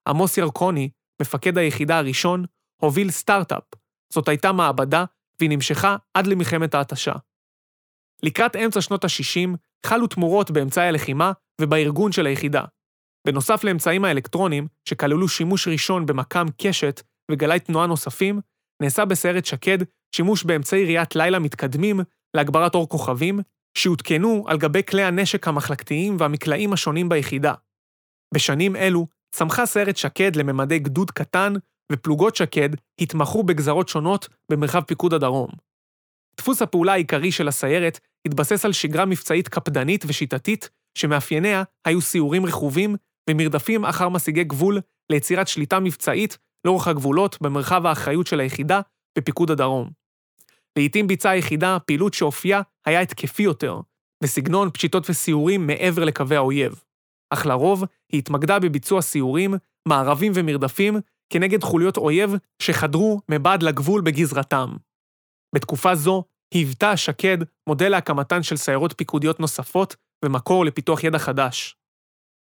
עמוס 0.09 0.39
ירקוני, 0.39 0.91
מפקד 1.23 1.59
היחידה 1.59 1.99
הראשון, 1.99 2.45
הוביל 2.81 3.11
סטארט-אפ. 3.11 3.65
זאת 4.13 4.29
הייתה 4.29 4.53
מעבדה, 4.53 5.05
והיא 5.41 5.51
נמשכה 5.51 5.97
עד 6.15 6.27
למלחמת 6.27 6.75
ההתשה. 6.75 7.13
לקראת 8.23 8.57
אמצע 8.57 8.81
שנות 8.81 9.05
ה-60 9.05 9.57
חלו 9.87 10.07
תמורות 10.07 10.51
באמצעי 10.51 10.89
הלחימה 10.89 11.33
ובארגון 11.61 12.13
של 12.13 12.27
היחידה. 12.27 12.65
בנוסף 13.27 13.65
לאמצעים 13.65 14.05
האלקטרוניים, 14.05 14.67
שכללו 14.89 15.29
שימוש 15.29 15.69
ראשון 15.69 16.07
במקם 16.07 16.47
קשת 16.63 17.03
וגלי 17.31 17.61
תנועה 17.61 17.87
נוספים, 17.87 18.41
נעשה 18.83 19.05
בסיירת 19.05 19.47
שקד 19.47 19.79
שימוש 20.17 20.45
באמצעי 20.45 20.85
ראיית 20.85 21.17
לילה 21.17 21.39
מתקדמים 21.39 22.01
להגברת 22.37 22.75
אור 22.75 22.89
כוכבים, 22.89 23.41
שהותקנו 23.79 24.45
על 24.49 24.59
גבי 24.59 24.83
כלי 24.83 25.03
הנשק 25.03 25.49
המחלקתיים 25.49 26.17
והמקלעים 26.19 26.73
השונים 26.73 27.09
ביחידה. 27.09 27.55
בשנים 28.35 28.77
אלו 28.77 29.07
צמחה 29.35 29.67
סיירת 29.67 29.97
שקד 29.97 30.37
לממדי 30.37 30.79
גדוד 30.79 31.11
קטן, 31.11 31.53
ופלוגות 31.93 32.37
שקד 32.37 32.69
התמחו 33.01 33.43
בגזרות 33.43 33.89
שונות 33.89 34.29
במרחב 34.51 34.81
פיקוד 34.81 35.15
הדרום. 35.15 35.49
דפוס 36.37 36.63
הפעולה 36.63 36.93
העיקרי 36.93 37.33
של 37.33 37.49
הסיירת 37.49 38.01
התבסס 38.27 38.65
על 38.65 38.73
שגרה 38.73 39.05
מבצעית 39.05 39.49
קפדנית 39.49 40.05
ושיטתית, 40.07 40.71
שמאפייניה 40.99 41.63
היו 41.85 42.01
סיורים 42.01 42.47
רכובים 42.47 42.97
ומרדפים 43.31 43.85
אחר 43.85 44.09
משיגי 44.09 44.45
גבול 44.45 44.81
ליצירת 45.11 45.49
שליטה 45.49 45.81
מבצעית 45.81 46.39
לאורך 46.65 46.89
הגבולות 46.89 47.39
במרחב 47.43 47.87
האחריות 47.87 48.27
של 48.27 48.41
היחידה 48.41 48.81
בפיקוד 49.19 49.51
הדרום. 49.51 49.91
לעתים 50.79 51.07
ביצעה 51.07 51.33
היחידה 51.33 51.79
פעילות 51.87 52.15
שאופייה 52.15 52.61
היה 52.87 53.01
התקפי 53.01 53.43
יותר, 53.43 53.81
בסגנון 54.23 54.71
פשיטות 54.71 55.11
וסיורים 55.11 55.67
מעבר 55.67 56.05
לקווי 56.05 56.37
האויב. 56.37 56.83
אך 57.31 57.47
לרוב 57.47 57.85
היא 58.13 58.19
התמקדה 58.19 58.59
בביצוע 58.59 59.03
סיורים, 59.03 59.55
מערבים 59.89 60.33
ומרדפים 60.35 61.01
כנגד 61.31 61.63
חוליות 61.63 61.97
אויב 61.97 62.31
שחדרו 62.63 63.21
מבעד 63.29 63.63
לגבול 63.63 64.01
בגזרתם. 64.01 64.77
בתקופה 65.55 65.95
זו 65.95 66.25
היוותה 66.55 66.97
שקד 66.97 67.39
מודל 67.69 67.89
להקמתן 67.89 68.43
של 68.43 68.57
סיירות 68.57 68.95
פיקודיות 68.97 69.41
נוספות 69.41 69.97
ומקור 70.25 70.65
לפיתוח 70.65 71.05
ידע 71.05 71.19
חדש. 71.19 71.77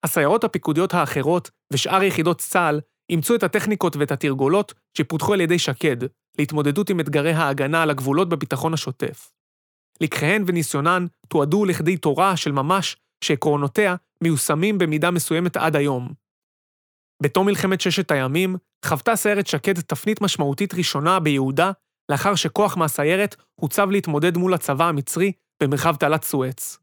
הסיירות 0.06 0.44
הפיקודיות 0.44 0.94
האחרות 0.94 1.52
ושאר 1.74 2.04
יחידות 2.04 2.40
צה"ל 2.40 2.82
אימצו 3.10 3.36
את 3.36 3.44
הטכניקות 3.44 3.96
ואת 3.96 4.12
התרגולות 4.12 4.74
שפותחו 4.98 5.34
על 5.34 5.42
ידי 5.42 5.60
שקד 5.60 5.98
להתמודדות 6.40 6.90
עם 6.90 7.00
אתגרי 7.00 7.32
ההגנה 7.34 7.84
על 7.84 7.90
הגבולות 7.90 8.30
בביטחון 8.30 8.74
השוטף. 8.74 9.32
לקחיהן 10.02 10.44
וניסיונן 10.48 11.06
תועדו 11.28 11.66
לכדי 11.66 11.98
תורה 11.98 12.38
של 12.38 12.52
ממש 12.52 12.98
שעקרונותיה 13.24 13.96
מיושמים 14.24 14.78
במידה 14.78 15.12
מסוימת 15.12 15.58
עד 15.58 15.76
היום. 15.76 16.14
בתום 17.24 17.46
מלחמת 17.46 17.82
ששת 17.82 18.12
הימים, 18.12 18.56
חוותה 18.86 19.16
סיירת 19.16 19.48
שקד 19.48 19.80
תפנית 19.82 20.22
משמעותית 20.22 20.74
ראשונה 20.74 21.20
ביהודה, 21.20 21.72
לאחר 22.12 22.36
שכוח 22.36 22.78
מהסיירת 22.78 23.36
הוצב 23.56 23.90
להתמודד 23.90 24.38
מול 24.38 24.54
הצבא 24.54 24.86
המצרי 24.86 25.32
במרחב 25.64 25.96
תעלת 25.96 26.24
סואץ. 26.24 26.78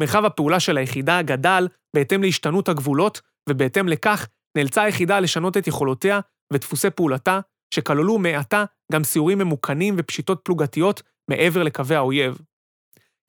מרחב 0.00 0.24
הפעולה 0.24 0.60
של 0.60 0.76
היחידה 0.76 1.22
גדל 1.22 1.68
בהתאם 1.96 2.22
להשתנות 2.22 2.68
הגבולות, 2.68 3.20
ובהתאם 3.48 3.88
לכך 3.88 4.28
נאלצה 4.58 4.82
היחידה 4.82 5.20
לשנות 5.20 5.56
את 5.56 5.66
יכולותיה 5.66 6.20
ודפוסי 6.52 6.90
פעולתה, 6.90 7.40
שכללו 7.74 8.18
מעתה 8.18 8.64
גם 8.92 9.04
סיורים 9.04 9.38
ממוכנים 9.38 9.94
ופשיטות 9.98 10.40
פלוגתיות 10.44 11.02
מעבר 11.30 11.62
לקווי 11.62 11.96
האויב. 11.96 12.38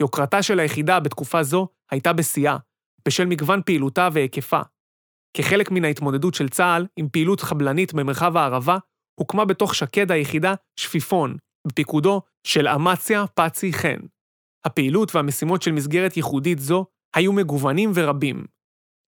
יוקרתה 0.01 0.43
של 0.43 0.59
היחידה 0.59 0.99
בתקופה 0.99 1.43
זו 1.43 1.67
הייתה 1.91 2.13
בשיאה, 2.13 2.57
בשל 3.07 3.25
מגוון 3.25 3.61
פעילותה 3.65 4.09
והיקפה. 4.13 4.61
כחלק 5.37 5.71
מן 5.71 5.85
ההתמודדות 5.85 6.33
של 6.33 6.49
צה"ל 6.49 6.85
עם 6.95 7.09
פעילות 7.09 7.41
חבלנית 7.41 7.93
במרחב 7.93 8.37
הערבה, 8.37 8.77
הוקמה 9.19 9.45
בתוך 9.45 9.75
שקד 9.75 10.11
היחידה 10.11 10.53
שפיפון, 10.79 11.37
בפיקודו 11.67 12.21
של 12.47 12.67
אמציה 12.67 13.25
פצי 13.27 13.73
חן. 13.73 13.99
הפעילות 14.65 15.15
והמשימות 15.15 15.61
של 15.61 15.71
מסגרת 15.71 16.17
ייחודית 16.17 16.59
זו 16.59 16.85
היו 17.15 17.33
מגוונים 17.33 17.91
ורבים. 17.95 18.45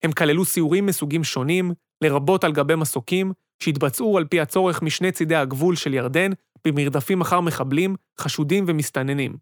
הם 0.04 0.12
כללו 0.12 0.44
סיורים 0.44 0.86
מסוגים 0.86 1.24
שונים, 1.24 1.72
לרבות 2.02 2.44
על 2.44 2.52
גבי 2.52 2.74
מסוקים, 2.74 3.32
שהתבצעו 3.62 4.18
על 4.18 4.24
פי 4.24 4.40
הצורך 4.40 4.82
משני 4.82 5.12
צידי 5.12 5.36
הגבול 5.36 5.76
של 5.76 5.94
ירדן, 5.94 6.30
במרדפים 6.66 7.20
אחר 7.20 7.40
מחבלים, 7.40 7.96
חשודים 8.20 8.64
ומסתננים. 8.68 9.36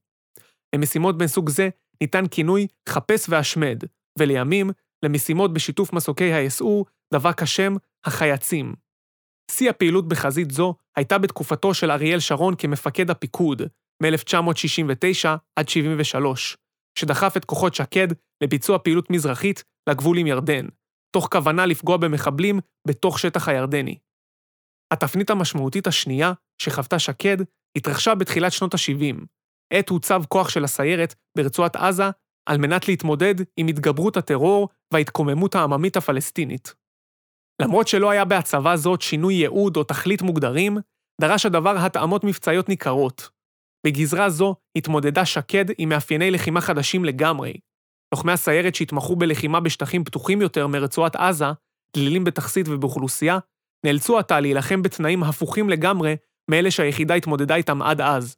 למשימות 0.75 1.23
מסוג 1.23 1.49
זה 1.49 1.69
ניתן 2.01 2.25
כינוי 2.31 2.67
חפש 2.89 3.27
והשמד, 3.29 3.79
ולימים, 4.19 4.71
למשימות 5.03 5.53
בשיתוף 5.53 5.93
מסוקי 5.93 6.33
היסעור, 6.33 6.87
דבק 7.15 7.43
השם 7.43 7.75
החייצים. 8.05 8.75
שיא 9.51 9.71
הפעילות 9.71 10.09
בחזית 10.09 10.51
זו 10.51 10.75
הייתה 10.97 11.19
בתקופתו 11.19 11.75
של 11.75 11.91
אריאל 11.91 12.21
שרון 12.21 12.55
כמפקד 12.57 13.11
הפיקוד, 13.11 13.63
מ-1969 14.03 15.29
עד 15.57 15.69
73, 15.69 16.57
שדחף 16.99 17.37
את 17.37 17.45
כוחות 17.45 17.75
שקד 17.75 18.09
לביצוע 18.43 18.79
פעילות 18.79 19.11
מזרחית 19.11 19.65
לגבול 19.89 20.19
עם 20.19 20.27
ירדן, 20.27 20.67
תוך 21.11 21.29
כוונה 21.33 21.67
לפגוע 21.67 21.97
במחבלים 21.97 22.61
בתוך 22.89 23.19
שטח 23.19 23.49
הירדני. 23.49 23.99
התפנית 24.93 25.31
המשמעותית 25.31 25.87
השנייה 25.87 26.33
שחוותה 26.63 26.99
שקד 26.99 27.37
התרחשה 27.77 28.15
בתחילת 28.15 28.53
שנות 28.53 28.75
ה-70, 28.75 29.25
עת 29.73 29.89
הוצב 29.89 30.23
כוח 30.29 30.49
של 30.49 30.65
הסיירת 30.65 31.15
ברצועת 31.39 31.77
עזה 31.77 32.11
על 32.49 32.59
מנת 32.59 32.89
להתמודד 32.89 33.35
עם 33.57 33.67
התגברות 33.67 34.17
הטרור 34.17 34.69
וההתקוממות 34.93 35.55
העממית 35.55 35.97
הפלסטינית. 35.97 36.75
למרות 37.63 37.89
שלא 37.89 38.11
היה 38.11 38.25
בהצבה 38.25 38.77
זאת 38.77 39.03
שינוי 39.03 39.35
ייעוד 39.35 39.77
או 39.77 39.85
תכלית 39.85 40.23
מוגדרים, 40.23 40.79
דרש 41.21 41.47
הדבר 41.47 41.75
התאמות 41.79 42.25
מבצעיות 42.25 42.69
ניכרות. 42.69 43.31
בגזרה 43.87 44.31
זו 44.31 44.55
התמודדה 44.79 45.25
שקד 45.25 45.65
עם 45.79 45.89
מאפייני 45.89 46.31
לחימה 46.31 46.61
חדשים 46.61 47.05
לגמרי, 47.05 47.53
לוחמי 48.15 48.33
הסיירת 48.33 48.75
שהתמחו 48.75 49.17
בלחימה 49.17 49.61
בשטחים 49.61 50.05
פתוחים 50.05 50.43
יותר 50.43 50.67
מרצועת 50.67 51.17
עזה, 51.17 51.45
דלילים 51.97 52.25
בתכסית 52.25 52.69
ובאוכלוסייה, 52.69 53.39
נאלצו 53.87 54.19
עתה 54.19 54.41
להילחם 54.41 54.83
בתנאים 54.83 55.23
הפוכים 55.23 55.71
לגמרי 55.71 56.17
מאלה 56.51 56.71
שהיחידה 56.71 57.15
התמודדה 57.15 57.55
איתם 57.55 57.83
עד 57.83 58.01
אז. 58.01 58.37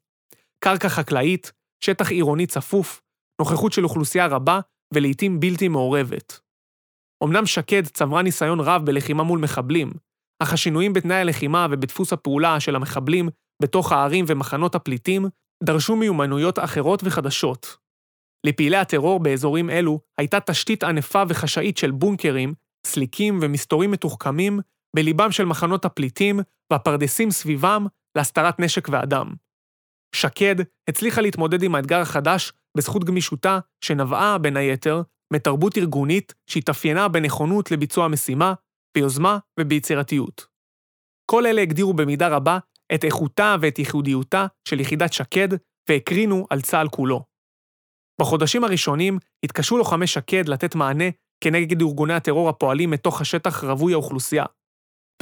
קרקע 0.65 0.89
חקלאית, 0.89 1.53
שטח 1.85 2.11
עירוני 2.11 2.47
צפוף, 2.47 3.03
נוכחות 3.41 3.73
של 3.73 3.85
אוכלוסייה 3.85 4.27
רבה 4.27 4.61
ולעיתים 4.95 5.41
בלתי 5.41 5.69
מעורבת. 5.69 6.41
אמנם 7.25 7.47
שקד 7.47 7.87
צברה 7.87 8.23
ניסיון 8.23 8.61
רב 8.61 8.87
בלחימה 8.87 9.23
מול 9.23 9.39
מחבלים, 9.39 9.93
אך 10.43 10.53
השינויים 10.53 10.93
בתנאי 10.93 11.17
הלחימה 11.17 11.67
ובדפוס 11.71 12.13
הפעולה 12.13 12.61
של 12.61 12.77
המחבלים 12.77 13.29
בתוך 13.63 13.93
הערים 13.93 14.25
ומחנות 14.29 14.75
הפליטים 14.75 15.27
דרשו 15.65 15.97
מיומנויות 15.97 16.59
אחרות 16.59 17.01
וחדשות. 17.05 17.82
לפעילי 18.47 18.77
הטרור 18.77 19.21
באזורים 19.21 19.71
אלו 19.71 20.01
הייתה 20.19 20.41
תשתית 20.41 20.85
ענפה 20.85 21.23
וחשאית 21.29 21.77
של 21.79 21.91
בונקרים, 21.91 22.55
סליקים 22.87 23.39
ומסתורים 23.43 23.91
מתוחכמים 23.91 24.61
בליבם 24.97 25.33
של 25.33 25.45
מחנות 25.45 25.85
הפליטים 25.85 26.41
והפרדסים 26.71 27.31
סביבם 27.31 27.87
להסתרת 28.17 28.61
נשק 28.61 28.89
ואדם. 28.89 29.35
שקד 30.15 30.57
הצליחה 30.89 31.21
להתמודד 31.21 31.63
עם 31.63 31.75
האתגר 31.75 32.01
החדש 32.01 32.53
בזכות 32.77 33.05
גמישותה, 33.05 33.59
שנבעה, 33.85 34.39
בין 34.39 34.57
היתר, 34.57 35.03
מתרבות 35.33 35.79
ארגונית 35.79 36.35
שהתאפיינה 36.47 37.09
בנכונות 37.09 37.71
לביצוע 37.71 38.09
משימה, 38.09 38.55
ביוזמה 38.95 39.39
וביצירתיות. 39.61 40.47
כל 41.31 41.47
אלה 41.47 41.63
הגדירו 41.63 41.95
במידה 41.95 42.29
רבה 42.29 42.59
את 42.95 43.05
איכותה 43.05 43.57
ואת 43.61 43.79
ייחודיותה 43.79 44.47
של 44.69 44.81
יחידת 44.81 45.13
שקד 45.13 45.49
והקרינו 45.89 46.47
על 46.51 46.61
צה"ל 46.61 46.89
כולו. 46.89 47.32
בחודשים 48.23 48.65
הראשונים 48.65 49.19
התקשו 49.45 49.79
לוחמי 49.79 50.07
שקד 50.07 50.49
לתת 50.49 50.75
מענה 50.75 51.05
כנגד 51.45 51.83
ארגוני 51.83 52.15
הטרור 52.15 52.49
הפועלים 52.49 52.91
מתוך 52.91 53.21
השטח 53.21 53.65
רווי 53.65 53.93
האוכלוסייה. 53.93 54.45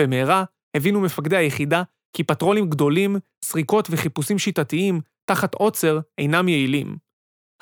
במהרה 0.01 0.45
הבינו 0.77 1.01
מפקדי 1.01 1.37
היחידה 1.37 1.83
כי 2.17 2.25
פטרולים 2.25 2.71
גדולים, 2.71 3.17
סריקות 3.45 3.89
וחיפושים 3.91 4.39
שיטתיים 4.39 5.01
תחת 5.25 5.55
עוצר 5.55 6.01
אינם 6.19 6.49
יעילים. 6.49 6.97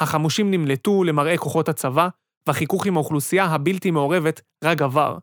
החמושים 0.01 0.51
נמלטו 0.51 1.05
למראה 1.05 1.39
כוחות 1.39 1.69
הצבא, 1.69 2.09
והחיכוך 2.47 2.87
עם 2.87 2.97
האוכלוסייה 2.97 3.45
הבלתי 3.45 3.91
מעורבת 3.91 4.41
רק 4.65 4.79
גבר. 4.79 5.19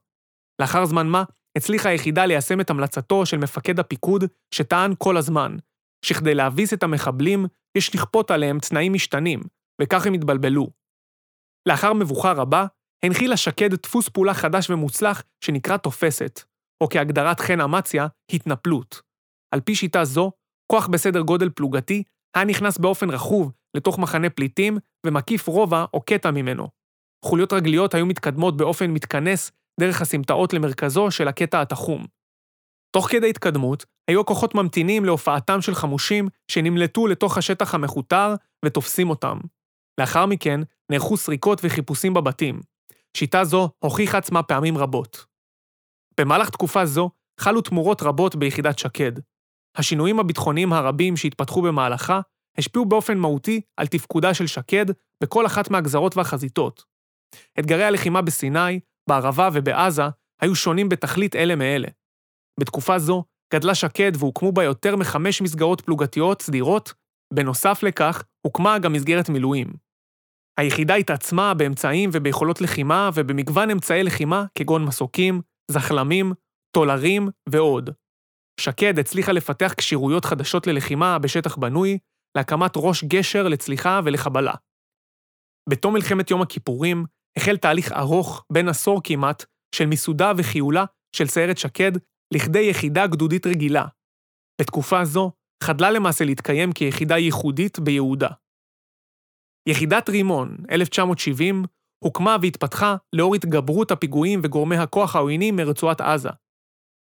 לאחר 0.61 0.85
זמן 0.85 1.07
מה, 1.07 1.23
הצליחה 1.57 1.89
היחידה 1.89 2.25
ליישם 2.25 2.61
את 2.61 2.69
המלצתו 2.69 3.25
של 3.25 3.37
מפקד 3.37 3.79
הפיקוד, 3.79 4.23
שטען 4.51 4.93
כל 4.97 5.17
הזמן, 5.17 5.55
שכדי 6.05 6.35
להביס 6.35 6.73
את 6.73 6.83
המחבלים, 6.83 7.45
יש 7.77 7.95
לכפות 7.95 8.31
עליהם 8.31 8.59
תנאים 8.59 8.93
משתנים, 8.93 9.41
וכך 9.81 10.07
הם 10.07 10.13
התבלבלו. 10.13 10.69
לאחר 11.67 11.93
מבוכה 11.93 12.31
רבה, 12.31 12.65
הנחילה 13.05 13.37
שקד 13.37 13.73
דפוס 13.73 14.09
פעולה 14.09 14.33
חדש 14.33 14.69
ומוצלח 14.69 15.23
שנקרא 15.41 15.77
תופסת, 15.77 16.41
או 16.81 16.89
כהגדרת 16.89 17.39
חן 17.39 17.61
אמציה, 17.61 18.07
התנפלות. 18.33 19.01
על 19.53 19.61
פי 19.61 19.75
שיטה 19.75 20.05
זו, 20.05 20.31
כוח 20.71 20.87
בסדר 20.87 21.21
גודל 21.21 21.49
פלוגתי 21.49 22.03
היה 22.35 22.45
נכנס 22.45 22.77
באופן 22.77 23.09
רכוב 23.09 23.51
לתוך 23.77 23.99
מחנה 23.99 24.29
פליטים 24.29 24.77
ומקיף 25.05 25.47
רובע 25.47 25.85
או 25.93 26.01
קטע 26.01 26.31
ממנו. 26.31 26.67
חוליות 27.25 27.53
רגליות 27.53 27.93
היו 27.93 28.05
מתקדמות 28.05 28.57
באופן 28.57 28.91
מתכנס 28.91 29.51
דרך 29.79 30.01
הסמטאות 30.01 30.53
למרכזו 30.53 31.11
של 31.11 31.27
הקטע 31.27 31.61
התחום. 31.61 32.05
תוך 32.95 33.07
כדי 33.11 33.29
התקדמות, 33.29 33.85
היו 34.07 34.21
הכוחות 34.21 34.55
ממתינים 34.55 35.05
להופעתם 35.05 35.61
של 35.61 35.75
חמושים 35.75 36.27
שנמלטו 36.51 37.07
לתוך 37.07 37.37
השטח 37.37 37.75
המכותר 37.75 38.35
ותופסים 38.65 39.09
אותם. 39.09 39.37
לאחר 39.99 40.25
מכן, 40.25 40.59
נערכו 40.91 41.17
סריקות 41.17 41.61
וחיפושים 41.63 42.13
בבתים. 42.13 42.59
שיטה 43.17 43.43
זו 43.43 43.69
הוכיחה 43.79 44.17
עצמה 44.17 44.43
פעמים 44.43 44.77
רבות. 44.77 45.25
במהלך 46.19 46.49
תקופה 46.49 46.85
זו, 46.85 47.09
חלו 47.39 47.61
תמורות 47.61 48.03
רבות 48.03 48.35
ביחידת 48.35 48.79
שקד. 48.79 49.11
השינויים 49.77 50.19
הביטחוניים 50.19 50.73
הרבים 50.73 51.17
שהתפתחו 51.17 51.61
במהלכה 51.61 52.19
השפיעו 52.57 52.85
באופן 52.85 53.17
מהותי 53.17 53.61
על 53.77 53.87
תפקודה 53.87 54.33
של 54.33 54.47
שקד 54.47 54.85
בכל 55.23 55.45
אחת 55.45 55.69
מהגזרות 55.69 56.17
והחזיתות. 56.17 56.83
אתגרי 57.59 57.83
הלחימה 57.83 58.21
בסיני, 58.21 58.79
בערבה 59.09 59.49
ובעזה 59.53 60.03
היו 60.41 60.55
שונים 60.55 60.89
בתכלית 60.89 61.35
אלה 61.35 61.55
מאלה. 61.55 61.87
בתקופה 62.59 62.99
זו 62.99 63.23
גדלה 63.53 63.75
שקד 63.75 64.11
והוקמו 64.19 64.51
בה 64.51 64.63
יותר 64.63 64.95
מחמש 64.95 65.41
מסגרות 65.41 65.81
פלוגתיות 65.81 66.41
סדירות, 66.41 66.93
בנוסף 67.33 67.83
לכך 67.83 68.23
הוקמה 68.41 68.79
גם 68.79 68.93
מסגרת 68.93 69.29
מילואים. 69.29 69.84
היחידה 70.59 70.95
התעצמה 70.95 71.53
באמצעים 71.53 72.09
וביכולות 72.13 72.61
לחימה 72.61 73.09
ובמגוון 73.13 73.71
אמצעי 73.71 74.03
לחימה 74.03 74.45
כגון 74.57 74.85
מסוקים, 74.85 75.41
זחלמים, 75.71 76.33
טולרים 76.75 77.29
ועוד. 77.49 77.89
שקד 78.59 78.99
הצליחה 78.99 79.31
לפתח 79.31 79.73
כשירויות 79.77 80.25
חדשות 80.25 80.67
ללחימה 80.67 81.19
בשטח 81.19 81.55
בנוי, 81.55 81.97
להקמת 82.37 82.71
ראש 82.75 83.03
גשר 83.03 83.47
לצליחה 83.47 83.99
ולחבלה. 84.05 84.53
בתום 85.69 85.93
מלחמת 85.93 86.31
יום 86.31 86.41
הכיפורים, 86.41 87.05
החל 87.37 87.57
תהליך 87.57 87.91
ארוך, 87.91 88.45
בן 88.53 88.67
עשור 88.67 89.01
כמעט, 89.03 89.45
של 89.75 89.85
מיסודה 89.85 90.31
וחיולה 90.37 90.85
של 91.15 91.27
סיירת 91.27 91.57
שקד 91.57 91.91
לכדי 92.33 92.59
יחידה 92.69 93.07
גדודית 93.07 93.47
רגילה. 93.47 93.85
בתקופה 94.61 95.05
זו, 95.05 95.31
חדלה 95.63 95.91
למעשה 95.91 96.25
להתקיים 96.25 96.71
כיחידה 96.71 97.17
ייחודית 97.17 97.79
ביהודה. 97.79 98.29
יחידת 99.67 100.09
רימון, 100.09 100.57
1970, 100.71 101.65
הוקמה 102.03 102.37
והתפתחה 102.41 102.95
לאור 103.13 103.35
התגברות 103.35 103.91
הפיגועים 103.91 104.39
וגורמי 104.43 104.77
הכוח 104.77 105.15
העוינים 105.15 105.55
מרצועת 105.55 106.01
עזה. 106.01 106.29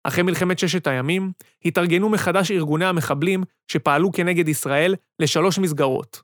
אחרי 0.05 0.23
מלחמת 0.23 0.59
ששת 0.59 0.87
הימים, 0.87 1.33
התארגנו 1.65 2.09
מחדש 2.09 2.51
ארגוני 2.51 2.85
המחבלים 2.85 3.43
שפעלו 3.69 4.13
כנגד 4.13 4.49
ישראל 4.49 4.95
לשלוש 5.23 5.59
מסגרות. 5.59 6.23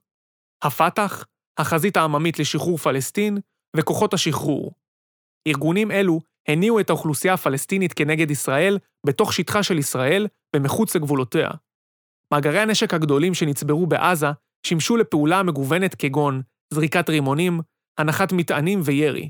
הפת"ח, 0.62 1.24
החזית 1.59 1.96
העממית 1.96 2.38
לשחרור 2.38 2.79
פלסטין, 2.79 3.38
וכוחות 3.77 4.14
השחרור. 4.14 4.72
ארגונים 5.48 5.90
אלו 5.90 6.20
הניעו 6.48 6.81
את 6.81 6.90
האוכלוסייה 6.90 7.35
הפלסטינית 7.35 7.92
כנגד 7.92 8.31
ישראל 8.31 8.79
בתוך 9.07 9.33
שטחה 9.33 9.62
של 9.62 9.79
ישראל 9.79 10.27
ומחוץ 10.57 10.96
לגבולותיה. 10.96 11.48
מאגרי 12.35 12.61
הנשק 12.61 12.94
הגדולים 12.94 13.35
שנצברו 13.35 13.87
בעזה 13.87 14.27
שימשו 14.66 14.97
לפעולה 14.97 15.42
מגוונת 15.42 15.94
כגון 15.94 16.42
זריקת 16.75 17.09
רימונים, 17.09 17.61
הנחת 17.99 18.33
מטענים 18.33 18.81
וירי. 18.85 19.29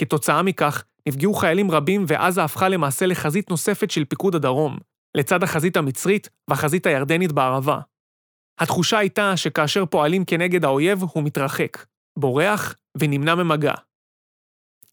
כתוצאה 0.00 0.42
מכך, 0.42 0.84
נפגעו 1.08 1.34
חיילים 1.34 1.70
רבים 1.70 2.04
ועזה 2.08 2.44
הפכה 2.44 2.68
למעשה 2.68 3.06
לחזית 3.06 3.50
נוספת 3.50 3.90
של 3.90 4.04
פיקוד 4.04 4.34
הדרום, 4.34 4.78
לצד 5.16 5.42
החזית 5.42 5.76
המצרית 5.76 6.28
והחזית 6.50 6.86
הירדנית 6.86 7.32
בערבה. 7.32 7.80
התחושה 8.60 8.98
הייתה 8.98 9.36
שכאשר 9.36 9.86
פועלים 9.86 10.24
כנגד 10.24 10.64
האויב, 10.64 11.02
הוא 11.02 11.22
מתרחק, 11.22 11.86
בורח 12.18 12.74
ונמנע 12.98 13.34
ממגע. 13.34 13.74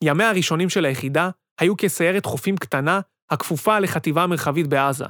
ימיה 0.03 0.29
הראשונים 0.29 0.69
של 0.69 0.85
היחידה 0.85 1.29
היו 1.59 1.77
כסיירת 1.77 2.25
חופים 2.25 2.57
קטנה 2.57 2.99
הכפופה 3.29 3.79
לחטיבה 3.79 4.23
המרחבית 4.23 4.67
בעזה. 4.67 5.05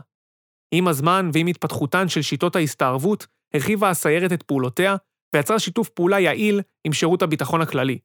עם 0.72 0.88
הזמן 0.88 1.30
ועם 1.34 1.48
התפתחותן 1.48 2.10
של 2.10 2.22
שיטות 2.22 2.56
ההסתערבות, 2.56 3.28
הרחיבה 3.54 3.90
הסיירת 3.90 4.34
את 4.34 4.44
פעולותיה 4.44 4.96
ויצרה 5.36 5.60
שיתוף 5.60 5.90
פעולה 5.90 6.20
יעיל 6.20 6.62
עם 6.84 6.94
שירות 6.94 7.22
הביטחון 7.22 7.62
הכללי. 7.62 8.00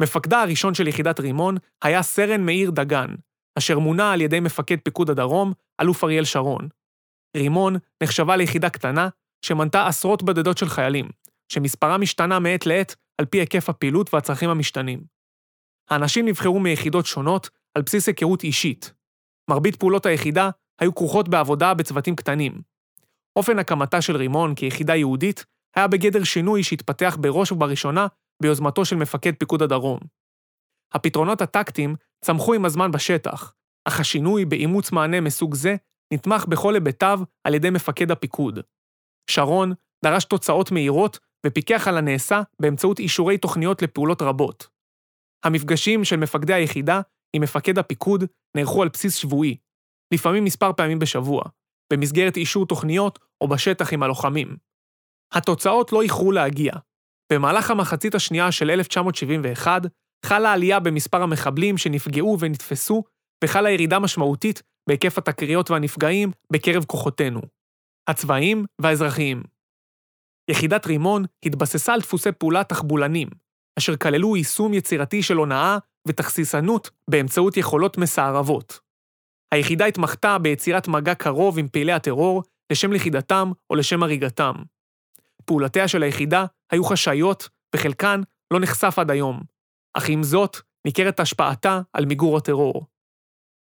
מפקדה 0.00 0.42
הראשון 0.42 0.74
של 0.74 0.88
יחידת 0.88 1.20
רימון 1.20 1.56
היה 1.82 2.02
סרן 2.02 2.46
מאיר 2.46 2.70
דגן, 2.70 3.14
אשר 3.58 3.78
מונה 3.78 4.12
על 4.12 4.20
ידי 4.20 4.40
מפקד 4.40 4.76
פיקוד 4.84 5.10
הדרום, 5.10 5.52
אלוף 5.80 6.04
אריאל 6.04 6.24
שרון. 6.24 6.68
רימון 7.36 7.76
נחשבה 8.02 8.36
ליחידה 8.36 8.70
קטנה, 8.70 9.08
שמנתה 9.44 9.86
עשרות 9.86 10.22
בודדות 10.22 10.58
של 10.58 10.68
חיילים, 10.68 11.08
שמספרם 11.52 12.02
השתנה 12.02 12.38
מעת 12.38 12.66
לעת 12.66 12.94
על 13.18 13.26
פי 13.26 13.38
היקף 13.38 13.68
הפעילות 13.68 14.14
והצרכים 14.14 14.50
המשתנים. 14.50 15.04
האנשים 15.90 16.28
נבחרו 16.28 16.60
מיחידות 16.60 17.06
שונות 17.06 17.50
על 17.74 17.82
בסיס 17.82 18.06
היכרות 18.06 18.44
אישית. 18.44 18.92
מרבית 19.50 19.76
פעולות 19.76 20.06
היחידה 20.06 20.50
היו 20.80 20.94
כרוכות 20.94 21.28
בעבודה 21.28 21.74
בצוותים 21.74 22.16
קטנים. 22.16 22.73
אופן 23.36 23.58
הקמתה 23.58 24.02
של 24.02 24.16
רימון 24.16 24.54
כיחידה 24.54 24.96
יהודית 24.96 25.44
היה 25.76 25.88
בגדר 25.88 26.24
שינוי 26.24 26.62
שהתפתח 26.62 27.16
בראש 27.20 27.52
ובראשונה 27.52 28.06
ביוזמתו 28.42 28.84
של 28.84 28.96
מפקד 28.96 29.32
פיקוד 29.38 29.62
הדרום. 29.62 29.98
הפתרונות 30.94 31.40
הטקטיים 31.40 31.94
צמחו 32.24 32.54
עם 32.54 32.64
הזמן 32.64 32.90
בשטח, 32.90 33.54
אך 33.88 34.00
השינוי 34.00 34.44
באימוץ 34.44 34.92
מענה 34.92 35.20
מסוג 35.20 35.54
זה 35.54 35.76
נתמך 36.12 36.46
בכל 36.46 36.74
היבטיו 36.74 37.20
על 37.44 37.54
ידי 37.54 37.70
מפקד 37.70 38.10
הפיקוד. 38.10 38.58
שרון 39.30 39.72
דרש 40.04 40.24
תוצאות 40.24 40.70
מהירות 40.70 41.18
ופיקח 41.46 41.88
על 41.88 41.96
הנעשה 41.98 42.42
באמצעות 42.60 42.98
אישורי 42.98 43.38
תוכניות 43.38 43.82
לפעולות 43.82 44.22
רבות. 44.22 44.68
המפגשים 45.44 46.04
של 46.04 46.16
מפקדי 46.16 46.54
היחידה 46.54 47.00
עם 47.36 47.42
מפקד 47.42 47.78
הפיקוד 47.78 48.24
נערכו 48.56 48.82
על 48.82 48.88
בסיס 48.88 49.14
שבועי, 49.14 49.56
לפעמים 50.14 50.44
מספר 50.44 50.72
פעמים 50.72 50.98
בשבוע, 50.98 51.42
במסגרת 51.92 52.36
אישור 52.36 52.66
תוכניות 52.66 53.18
או 53.40 53.48
בשטח 53.48 53.92
עם 53.92 54.02
הלוחמים. 54.02 54.56
התוצאות 55.32 55.92
לא 55.92 56.02
איחרו 56.02 56.32
להגיע. 56.32 56.72
במהלך 57.32 57.70
המחצית 57.70 58.14
השנייה 58.14 58.52
של 58.52 58.70
1971 58.70 59.82
חלה 60.26 60.52
עלייה 60.52 60.80
במספר 60.80 61.22
המחבלים 61.22 61.78
שנפגעו 61.78 62.36
ונתפסו, 62.40 63.02
וחלה 63.44 63.70
ירידה 63.70 63.98
משמעותית 63.98 64.62
בהיקף 64.88 65.18
התקריות 65.18 65.70
והנפגעים 65.70 66.30
בקרב 66.52 66.84
כוחותינו, 66.84 67.40
הצבאיים 68.08 68.64
והאזרחיים. 68.80 69.42
יחידת 70.50 70.86
רימון 70.86 71.24
התבססה 71.46 71.94
על 71.94 72.00
דפוסי 72.00 72.32
פעולה 72.32 72.64
תחבולנים, 72.64 73.28
אשר 73.78 73.96
כללו 73.96 74.36
יישום 74.36 74.74
יצירתי 74.74 75.22
של 75.22 75.36
הונאה 75.36 75.78
ותכסיסנות 76.08 76.90
באמצעות 77.10 77.56
יכולות 77.56 77.98
מסערבות. 77.98 78.80
היחידה 79.54 79.86
התמחתה 79.86 80.38
ביצירת 80.38 80.88
מגע 80.88 81.14
קרוב 81.14 81.58
עם 81.58 81.68
פעילי 81.68 81.92
הטרור 81.92 82.42
לשם 82.72 82.92
לכידתם 82.92 83.52
או 83.70 83.74
לשם 83.74 84.02
הריגתם. 84.02 84.54
פעולותיה 85.44 85.88
של 85.88 86.02
היחידה 86.02 86.44
היו 86.72 86.84
חשאיות, 86.84 87.48
וחלקן 87.76 88.20
לא 88.52 88.60
נחשף 88.60 88.98
עד 88.98 89.10
היום, 89.10 89.42
אך 89.94 90.08
עם 90.08 90.22
זאת, 90.22 90.56
ניכרת 90.86 91.20
השפעתה 91.20 91.80
על 91.92 92.06
מיגור 92.06 92.36
הטרור. 92.36 92.86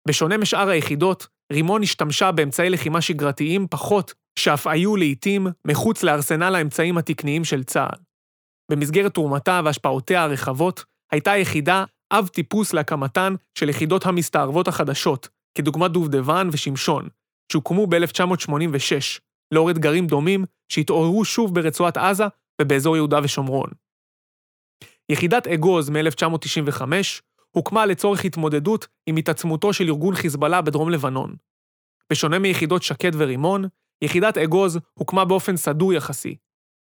בשונה 0.07 0.37
משאר 0.37 0.69
היחידות, 0.69 1.27
רימון 1.53 1.83
השתמשה 1.83 2.31
באמצעי 2.31 2.69
לחימה 2.69 3.01
שגרתיים 3.01 3.67
פחות, 3.69 4.13
שאף 4.39 4.67
היו 4.67 4.95
לעיתים 4.95 5.47
מחוץ 5.67 6.03
לארסנל 6.03 6.55
האמצעים 6.55 6.97
התקניים 6.97 7.43
של 7.43 7.63
צה"ל. 7.63 7.99
במסגרת 8.71 9.13
תרומתה 9.13 9.61
והשפעותיה 9.65 10.23
הרחבות, 10.23 10.83
הייתה 11.11 11.31
היחידה 11.31 11.83
אב 12.11 12.27
טיפוס 12.27 12.73
להקמתן 12.73 13.33
של 13.59 13.69
יחידות 13.69 14.05
המסתערבות 14.05 14.67
החדשות, 14.67 15.36
כדוגמת 15.57 15.91
דובדבן 15.91 16.49
ושמשון, 16.51 17.07
שהוקמו 17.51 17.87
ב-1986, 17.87 19.19
לאור 19.51 19.71
אתגרים 19.71 20.07
דומים 20.07 20.45
שהתעוררו 20.69 21.25
שוב 21.25 21.55
ברצועת 21.55 21.97
עזה 21.97 22.23
ובאזור 22.61 22.95
יהודה 22.95 23.19
ושומרון. 23.23 23.69
יחידת 25.09 25.47
אגוז 25.47 25.89
מ-1995 25.89 26.81
הוקמה 27.51 27.85
לצורך 27.85 28.25
התמודדות 28.25 28.87
עם 29.05 29.17
התעצמותו 29.17 29.73
של 29.73 29.83
ארגון 29.87 30.15
חיזבאללה 30.15 30.61
בדרום 30.61 30.89
לבנון. 30.89 31.35
בשונה 32.11 32.39
מיחידות 32.39 32.83
שקד 32.83 33.11
ורימון, 33.13 33.65
יחידת 34.01 34.37
אגוז 34.37 34.79
הוקמה 34.93 35.25
באופן 35.25 35.57
סדור 35.57 35.93
יחסי. 35.93 36.35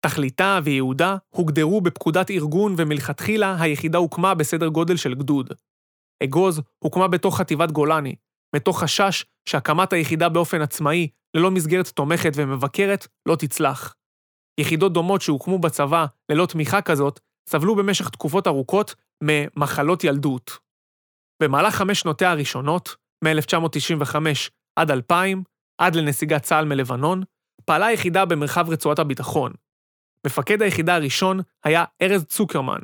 תכליתה 0.00 0.58
וייעודה 0.64 1.16
הוגדרו 1.28 1.80
בפקודת 1.80 2.30
ארגון 2.30 2.74
ומלכתחילה 2.78 3.56
היחידה 3.60 3.98
הוקמה 3.98 4.34
בסדר 4.34 4.68
גודל 4.68 4.96
של 4.96 5.14
גדוד. 5.14 5.52
אגוז 6.24 6.60
הוקמה 6.78 7.08
בתוך 7.08 7.38
חטיבת 7.38 7.70
גולני, 7.70 8.14
מתוך 8.56 8.82
חשש 8.82 9.24
שהקמת 9.48 9.92
היחידה 9.92 10.28
באופן 10.28 10.60
עצמאי, 10.60 11.08
ללא 11.36 11.50
מסגרת 11.50 11.88
תומכת 11.88 12.32
ומבקרת, 12.34 13.06
לא 13.26 13.36
תצלח. 13.36 13.94
יחידות 14.60 14.92
דומות 14.92 15.22
שהוקמו 15.22 15.58
בצבא 15.58 16.06
ללא 16.28 16.46
תמיכה 16.46 16.82
כזאת, 16.82 17.20
סבלו 17.48 17.76
במשך 17.76 18.08
תקופות 18.08 18.46
ארוכות 18.46 18.94
ממחלות 19.22 20.04
ילדות. 20.04 20.58
במהלך 21.42 21.74
חמש 21.74 22.00
שנותיה 22.00 22.30
הראשונות, 22.30 22.96
מ-1995 23.24 24.16
עד 24.76 24.90
2000, 24.90 25.42
עד 25.78 25.94
לנסיגת 25.94 26.42
צה"ל 26.42 26.64
מלבנון, 26.64 27.22
פעלה 27.64 27.86
היחידה 27.86 28.24
במרחב 28.24 28.70
רצועת 28.70 28.98
הביטחון. 28.98 29.52
מפקד 30.26 30.62
היחידה 30.62 30.94
הראשון 30.94 31.40
היה 31.64 31.84
ארז 32.02 32.24
צוקרמן. 32.24 32.80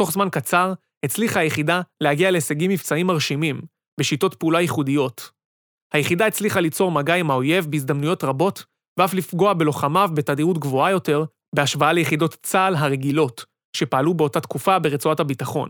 תוך 0.00 0.12
זמן 0.12 0.28
קצר 0.32 0.72
הצליחה 1.04 1.40
היחידה 1.40 1.80
להגיע 2.00 2.30
להישגים 2.30 2.70
מבצעיים 2.70 3.06
מרשימים, 3.06 3.60
בשיטות 4.00 4.34
פעולה 4.34 4.60
ייחודיות. 4.60 5.30
היחידה 5.92 6.26
הצליחה 6.26 6.60
ליצור 6.60 6.90
מגע 6.90 7.14
עם 7.14 7.30
האויב 7.30 7.66
בהזדמנויות 7.70 8.24
רבות, 8.24 8.64
ואף 8.98 9.14
לפגוע 9.14 9.54
בלוחמיו 9.54 10.10
בתדירות 10.14 10.58
גבוהה 10.58 10.90
יותר, 10.90 11.24
בהשוואה 11.54 11.92
ליחידות 11.92 12.36
צה"ל 12.42 12.74
הרגילות, 12.74 13.44
שפעלו 13.76 14.14
באותה 14.14 14.40
תקופה 14.40 14.78
ברצועת 14.78 15.20
הביטחון. 15.20 15.68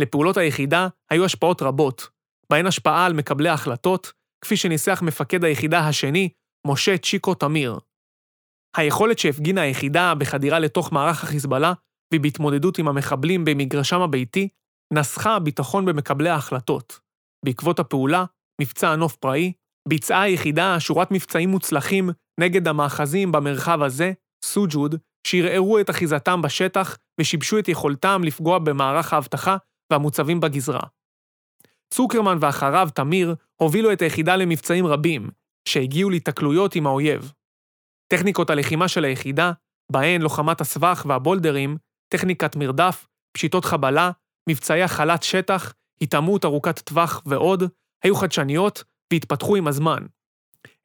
לפעולות 0.00 0.36
היחידה 0.36 0.88
היו 1.10 1.24
השפעות 1.24 1.62
רבות, 1.62 2.08
בהן 2.50 2.66
השפעה 2.66 3.06
על 3.06 3.12
מקבלי 3.12 3.48
ההחלטות, 3.48 4.12
כפי 4.44 4.56
שניסח 4.56 5.00
מפקד 5.02 5.44
היחידה 5.44 5.88
השני, 5.88 6.28
משה 6.66 6.98
צ'יקו 6.98 7.34
תמיר. 7.34 7.78
היכולת 8.76 9.18
שהפגינה 9.18 9.60
היחידה 9.60 10.14
בחדירה 10.14 10.58
לתוך 10.58 10.92
מערך 10.92 11.24
החיזבאללה 11.24 11.72
ובהתמודדות 12.14 12.78
עם 12.78 12.88
המחבלים 12.88 13.44
במגרשם 13.44 14.00
הביתי, 14.00 14.48
נסחה 14.92 15.36
הביטחון 15.36 15.84
במקבלי 15.84 16.28
ההחלטות. 16.28 17.00
בעקבות 17.44 17.78
הפעולה, 17.78 18.24
מבצע 18.60 18.88
הנוף 18.88 19.16
פראי, 19.16 19.52
ביצעה 19.88 20.22
היחידה 20.22 20.80
שורת 20.80 21.10
מבצעים 21.10 21.48
מוצלחים 21.48 22.10
נגד 22.40 22.68
המאחזים 22.68 23.32
במרחב 23.32 23.82
הזה, 23.82 24.12
סוג'וד, 24.44 24.94
שערערו 25.26 25.80
את 25.80 25.90
אחיזתם 25.90 26.42
בשטח 26.42 26.96
ושיבשו 27.20 27.58
את 27.58 27.68
יכולתם 27.68 28.22
לפגוע 28.24 28.58
במערך 28.58 29.12
האבטחה 29.12 29.56
והמוצבים 29.92 30.40
בגזרה. 30.40 30.82
צוקרמן 31.94 32.38
ואחריו, 32.40 32.88
תמיר, 32.94 33.34
הובילו 33.56 33.92
את 33.92 34.02
היחידה 34.02 34.36
למבצעים 34.36 34.86
רבים, 34.86 35.30
שהגיעו 35.68 36.10
להיתקלויות 36.10 36.74
עם 36.74 36.86
האויב. 36.86 37.32
טכניקות 38.12 38.50
הלחימה 38.50 38.88
של 38.88 39.04
היחידה, 39.04 39.52
בהן 39.92 40.22
לוחמת 40.22 40.60
הסבך 40.60 41.04
והבולדרים, 41.08 41.76
טכניקת 42.12 42.56
מרדף, 42.56 43.06
פשיטות 43.36 43.64
חבלה, 43.64 44.10
מבצעי 44.48 44.82
החלת 44.82 45.22
שטח, 45.22 45.74
התעמות 46.02 46.44
ארוכת 46.44 46.78
טווח 46.78 47.22
ועוד, 47.26 47.62
היו 48.04 48.14
חדשניות 48.14 48.84
והתפתחו 49.12 49.56
עם 49.56 49.66
הזמן. 49.66 50.06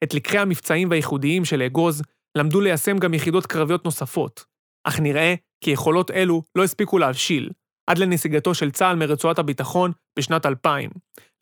את 0.04 0.14
לקחי 0.14 0.38
המבצעים 0.38 0.90
והייחודיים 0.90 1.44
של 1.44 1.62
אגוז 1.62 2.02
למדו 2.38 2.60
ליישם 2.60 2.98
גם 2.98 3.14
יחידות 3.14 3.46
קרביות 3.46 3.84
נוספות, 3.84 4.44
אך 4.84 5.00
נראה 5.00 5.34
כי 5.60 5.70
יכולות 5.70 6.10
אלו 6.10 6.42
לא 6.54 6.64
הספיקו 6.64 6.98
להבשיל, 6.98 7.50
עד 7.90 7.98
לנסיגתו 7.98 8.54
של 8.54 8.70
צה"ל 8.70 8.96
מרצועת 8.96 9.38
הביטחון 9.38 9.92
בשנת 10.18 10.46
2000, 10.46 10.90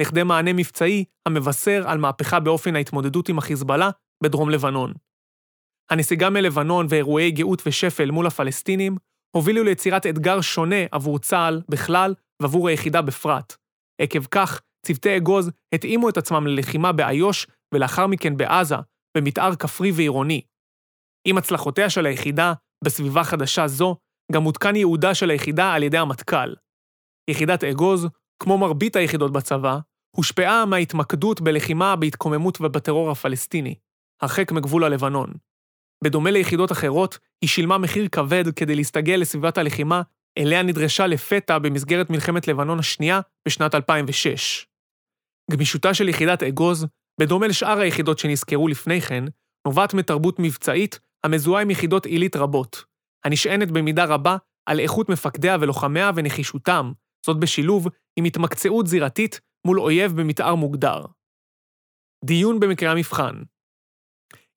לכדי 0.01 0.23
מענה 0.23 0.53
מבצעי 0.53 1.05
המבשר 1.27 1.83
על 1.87 1.99
מהפכה 1.99 2.41
באופן 2.41 2.77
ההתמודדות 2.77 3.29
עם 3.29 3.39
החיזבאללה 3.39 3.91
בדרום 4.23 4.51
לבנון. 4.51 4.93
הנסיגה 5.91 6.31
מלבנון 6.31 6.87
ואירועי 6.89 7.31
גאות 7.31 7.63
ושפל 7.67 8.11
מול 8.11 8.27
הפלסטינים 8.27 8.97
הובילו 9.37 9.65
ליצירת 9.65 10.07
אתגר 10.07 10.41
שונה 10.41 10.77
עבור 10.93 11.19
צה"ל 11.19 11.63
בכלל 11.69 12.15
ועבור 12.43 12.69
היחידה 12.69 13.03
בפרט. 13.03 13.57
עקב 14.01 14.25
כך, 14.25 14.61
צוותי 14.87 15.17
אגוז 15.17 15.51
התאימו 15.75 16.09
את 16.09 16.17
עצמם 16.17 16.47
ללחימה 16.47 16.93
באיו"ש 16.93 17.47
ולאחר 17.75 18.07
מכן 18.07 18.37
בעזה, 18.37 18.77
במתאר 19.17 19.57
כפרי 19.57 19.93
ועירוני. 19.93 20.41
עם 21.29 21.39
הצלחותיה 21.39 21.91
של 21.91 22.07
היחידה 22.07 22.53
בסביבה 22.85 23.25
חדשה 23.25 23.69
זו, 23.69 23.97
גם 24.33 24.43
מותקן 24.43 24.77
ייעודה 24.77 25.15
של 25.15 25.31
היחידה 25.31 25.73
על 25.73 25.83
ידי 25.83 25.99
המטכ"ל. 25.99 26.55
יחידת 27.31 27.65
אגוז, 27.65 28.09
כמו 28.43 28.59
מרבית 28.59 28.97
היחידות 28.97 29.33
בצבא, 29.33 29.79
הושפעה 30.17 30.67
מההתמקדות 30.67 31.41
בלחימה 31.41 31.97
בהתקוממות 31.97 32.61
ובטרור 32.61 33.11
הפלסטיני, 33.11 33.75
הרחק 34.23 34.53
מגבול 34.53 34.85
הלבנון. 34.85 35.33
בדומה 36.05 36.31
ליחידות 36.31 36.73
אחרות, 36.73 37.19
היא 37.43 37.49
שילמה 37.49 37.79
מחיר 37.79 38.09
כבד 38.09 38.45
כדי 38.57 38.75
להסתגל 38.75 39.15
לסביבת 39.15 39.59
הלחימה 39.59 40.03
אליה 40.39 40.63
נדרשה 40.63 41.07
לפתע 41.07 41.59
במסגרת 41.59 42.11
מלחמת 42.11 42.49
לבנון 42.49 42.79
השנייה 42.79 43.21
בשנת 43.49 43.75
2006. 43.75 44.67
גמישותה 45.51 45.95
של 45.95 46.09
יחידת 46.09 46.43
אגוז, 46.43 46.87
בדומה 47.21 47.47
לשאר 47.47 47.79
היחידות 47.79 48.19
שנזכרו 48.19 48.69
לפני 48.69 49.01
כן, 49.01 49.25
נובעת 49.67 49.95
מתרבות 49.95 50.39
מבצעית 50.39 51.01
המזוהה 51.25 51.63
עם 51.63 51.71
יחידות 51.71 52.07
עילית 52.07 52.37
רבות, 52.37 52.85
הנשענת 53.25 53.71
במידה 53.71 54.05
רבה 54.05 54.37
על 54.67 54.81
איכות 54.81 55.09
מפקדיה 55.09 55.57
ולוחמיה 55.61 56.11
ונחישותם, 56.15 56.93
זאת 57.27 57.37
בשילוב 57.37 57.89
עם 58.17 58.25
התמקצעות 58.25 58.87
זירתית 58.87 59.41
מול 59.67 59.81
אויב 59.81 60.21
במתאר 60.21 60.55
מוגדר. 60.55 61.05
דיון 62.25 62.61
במקרה 62.61 62.93
המבחן 62.93 63.35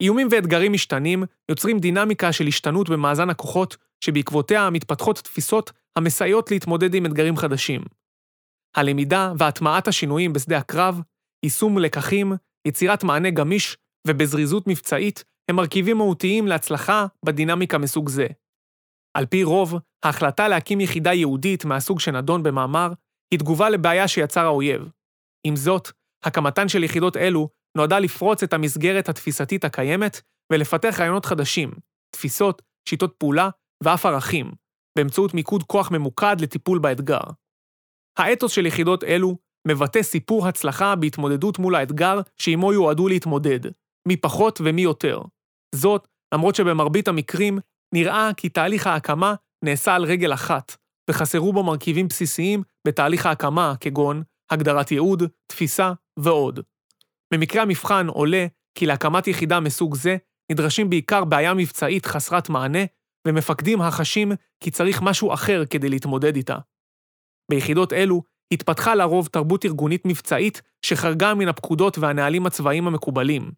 איומים 0.02 0.28
ואתגרים 0.32 0.74
משתנים 0.74 1.24
יוצרים 1.50 1.80
דינמיקה 1.80 2.34
של 2.34 2.48
השתנות 2.48 2.90
במאזן 2.90 3.30
הכוחות, 3.30 3.78
שבעקבותיה 4.04 4.70
מתפתחות 4.70 5.18
תפיסות 5.18 5.72
המסייעות 5.98 6.52
להתמודד 6.52 6.94
עם 6.94 7.06
אתגרים 7.06 7.38
חדשים. 7.38 7.82
הלמידה 8.76 9.34
והטמעת 9.38 9.88
השינויים 9.88 10.34
בשדה 10.34 10.58
הקרב, 10.58 11.02
יישום 11.44 11.78
לקחים, 11.78 12.34
יצירת 12.68 13.04
מענה 13.04 13.30
גמיש 13.30 13.78
ובזריזות 14.08 14.68
מבצעית 14.68 15.24
הם 15.50 15.56
מרכיבים 15.56 15.98
מהותיים 15.98 16.48
להצלחה 16.48 17.06
בדינמיקה 17.26 17.78
מסוג 17.78 18.10
זה. 18.10 18.28
על 19.18 19.26
פי 19.26 19.44
רוב, 19.44 19.76
ההחלטה 20.06 20.48
להקים 20.48 20.82
יחידה 20.82 21.14
ייעודית 21.14 21.66
מהסוג 21.66 22.00
שנדון 22.00 22.44
במאמר, 22.44 22.94
היא 23.32 23.40
תגובה 23.40 23.70
לבעיה 23.70 24.08
שיצר 24.08 24.46
האויב. 24.46 24.90
עם 25.44 25.56
זאת, 25.56 25.92
הקמתן 26.24 26.70
של 26.70 26.84
יחידות 26.84 27.18
אלו 27.18 27.50
נועדה 27.78 28.00
לפרוץ 28.00 28.44
את 28.44 28.54
המסגרת 28.54 29.10
התפיסתית 29.10 29.66
הקיימת 29.66 30.22
ולפתח 30.54 30.96
רעיונות 31.00 31.26
חדשים, 31.26 31.72
תפיסות, 32.16 32.62
שיטות 32.90 33.16
פעולה 33.18 33.50
ואף 33.84 34.06
ערכים, 34.06 34.52
באמצעות 34.98 35.34
מיקוד 35.34 35.64
כוח 35.64 35.92
ממוקד 35.92 36.36
לטיפול 36.42 36.80
באתגר. 36.80 37.22
האתוס 38.18 38.52
של 38.52 38.66
יחידות 38.66 39.04
אלו 39.04 39.38
מבטא 39.68 40.04
סיפור 40.04 40.48
הצלחה 40.48 40.96
בהתמודדות 40.96 41.60
מול 41.60 41.76
האתגר 41.76 42.20
שעימו 42.38 42.74
יועדו 42.74 43.08
להתמודד, 43.08 43.60
מי 44.08 44.18
פחות 44.18 44.62
ומי 44.64 44.82
יותר. 44.82 45.22
זאת, 45.76 46.08
למרות 46.34 46.56
שבמרבית 46.56 47.08
המקרים 47.08 47.60
נראה 47.94 48.30
כי 48.38 48.50
תהליך 48.50 48.88
ההקמה 48.88 49.36
נעשה 49.66 49.96
על 49.96 50.04
רגל 50.04 50.34
אחת, 50.34 50.76
וחסרו 51.10 51.54
בו 51.54 51.64
מרכיבים 51.64 52.08
בסיסיים 52.08 52.64
בתהליך 52.88 53.26
ההקמה, 53.26 53.74
כגון 53.80 54.24
הגדרת 54.52 54.92
ייעוד, 54.92 55.24
תפיסה 55.48 55.94
ועוד. 56.20 56.60
במקרה 57.34 57.62
המבחן 57.62 58.08
עולה 58.08 58.46
כי 58.76 58.86
להקמת 58.86 59.28
יחידה 59.28 59.60
מסוג 59.60 59.96
זה 59.96 60.18
נדרשים 60.52 60.90
בעיקר 60.90 61.24
בעיה 61.24 61.54
מבצעית 61.54 62.06
חסרת 62.06 62.50
מענה, 62.50 62.80
ומפקדים 63.28 63.82
החשים 63.82 64.32
כי 64.60 64.72
צריך 64.72 65.02
משהו 65.02 65.34
אחר 65.34 65.64
כדי 65.70 65.90
להתמודד 65.90 66.36
איתה. 66.36 66.58
ביחידות 67.52 67.94
אלו 67.94 68.22
התפתחה 68.54 68.96
לרוב 68.96 69.28
תרבות 69.28 69.66
ארגונית 69.66 70.06
מבצעית 70.06 70.62
שחרגה 70.82 71.34
מן 71.34 71.48
הפקודות 71.48 71.98
והנהלים 71.98 72.46
הצבאיים 72.46 72.88
המקובלים. 72.88 73.52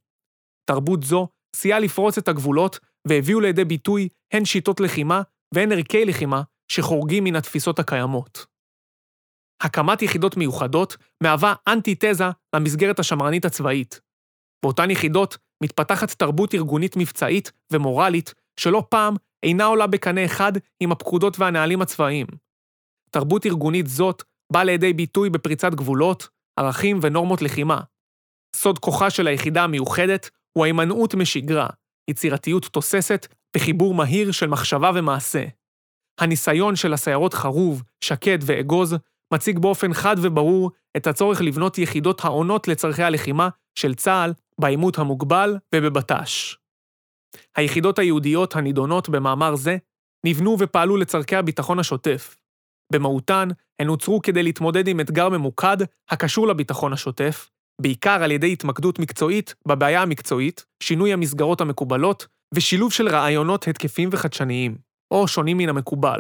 תרבות 0.65 1.03
זו 1.03 1.27
סייעה 1.55 1.79
לפרוץ 1.79 2.17
את 2.17 2.27
הגבולות 2.27 2.79
והביאו 3.08 3.39
לידי 3.39 3.65
ביטוי 3.65 4.10
הן 4.34 4.45
שיטות 4.45 4.79
לחימה 4.79 5.21
והן 5.55 5.71
ערכי 5.71 6.05
לחימה 6.05 6.41
שחורגים 6.71 7.23
מן 7.23 7.36
התפיסות 7.36 7.79
הקיימות. 7.79 8.45
הקמת 9.63 10.01
יחידות 10.01 10.38
מיוחדות 10.38 10.97
מהווה 11.23 11.53
אנטי-תזה 11.67 12.23
למסגרת 12.55 12.99
השמרנית 12.99 13.45
הצבאית. 13.45 14.01
באותן 14.63 14.91
יחידות 14.91 15.38
מתפתחת 15.63 16.12
תרבות 16.12 16.55
ארגונית 16.55 16.97
מבצעית 16.97 17.51
ומורלית 17.71 18.34
שלא 18.60 18.84
פעם 18.89 19.15
אינה 19.43 19.65
עולה 19.65 19.88
בקנה 19.88 20.25
אחד 20.25 20.52
עם 20.80 20.91
הפקודות 20.91 21.39
והנהלים 21.39 21.82
הצבאיים. 21.82 22.28
תרבות 23.12 23.45
ארגונית 23.45 23.88
זאת 23.88 24.23
באה 24.52 24.63
לידי 24.63 24.93
ביטוי 24.93 25.30
בפריצת 25.30 25.73
גבולות, 25.73 26.28
ערכים 26.60 26.99
ונורמות 27.02 27.41
לחימה. 27.41 27.82
סוד 28.56 28.80
כוחה 28.80 29.10
של 29.10 29.28
היחידה 29.28 29.63
המיוחדת 29.63 30.30
הוא 30.54 30.63
ההימנעות 30.63 31.15
משגרה, 31.15 31.67
יצירתיות 32.10 32.65
תוססת 32.65 33.28
בחיבור 33.56 33.93
מהיר 33.93 34.32
של 34.32 34.47
מחשבה 34.47 34.91
ומעשה. 34.95 35.45
הניסיון 36.19 36.75
של 36.75 36.93
הסיירות 36.93 37.34
חרוב, 37.34 37.84
שקד 38.04 38.38
ואגוז 38.41 38.95
מציג 39.34 39.60
באופן 39.60 39.93
חד 39.93 40.15
וברור 40.21 40.71
את 40.97 41.08
הצורך 41.08 41.41
לבנות 41.41 41.78
יחידות 41.78 42.25
העונות 42.25 42.67
לצורכי 42.67 43.04
הלחימה 43.04 43.49
של 43.75 43.95
צה"ל 43.95 44.34
בעימות 44.60 44.97
המוגבל 44.97 45.58
ובבט"ש. 45.75 46.56
היחידות 47.56 48.00
היהודיות 48.00 48.56
הנידונות 48.56 49.10
במאמר 49.10 49.56
זה 49.56 49.78
נבנו 50.26 50.56
ופעלו 50.60 50.98
לצורכי 50.98 51.36
הביטחון 51.36 51.80
השוטף. 51.80 52.36
במהותן, 52.94 53.48
הן 53.80 53.88
נוצרו 53.88 54.22
כדי 54.22 54.44
להתמודד 54.44 54.88
עם 54.88 55.00
אתגר 55.00 55.30
ממוקד 55.30 55.78
הקשור 56.10 56.48
לביטחון 56.48 56.94
השוטף, 56.94 57.50
בעיקר 57.82 58.24
על 58.24 58.32
ידי 58.32 58.54
התמקדות 58.54 59.00
מקצועית 59.00 59.56
בבעיה 59.68 60.02
המקצועית, 60.02 60.65
שינוי 60.84 61.13
המסגרות 61.13 61.62
המקובלות 61.62 62.28
ושילוב 62.54 62.94
של 62.94 63.10
רעיונות 63.10 63.68
התקפיים 63.68 64.10
וחדשניים, 64.12 64.78
או 65.12 65.28
שונים 65.28 65.58
מן 65.58 65.70
המקובל. 65.70 66.20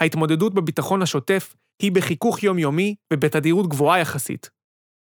ההתמודדות 0.00 0.54
בביטחון 0.54 1.02
השוטף 1.02 1.54
היא 1.82 1.92
בחיכוך 1.92 2.42
יומיומי 2.42 2.94
ובתדירות 3.12 3.66
גבוהה 3.66 4.00
יחסית. 4.00 4.50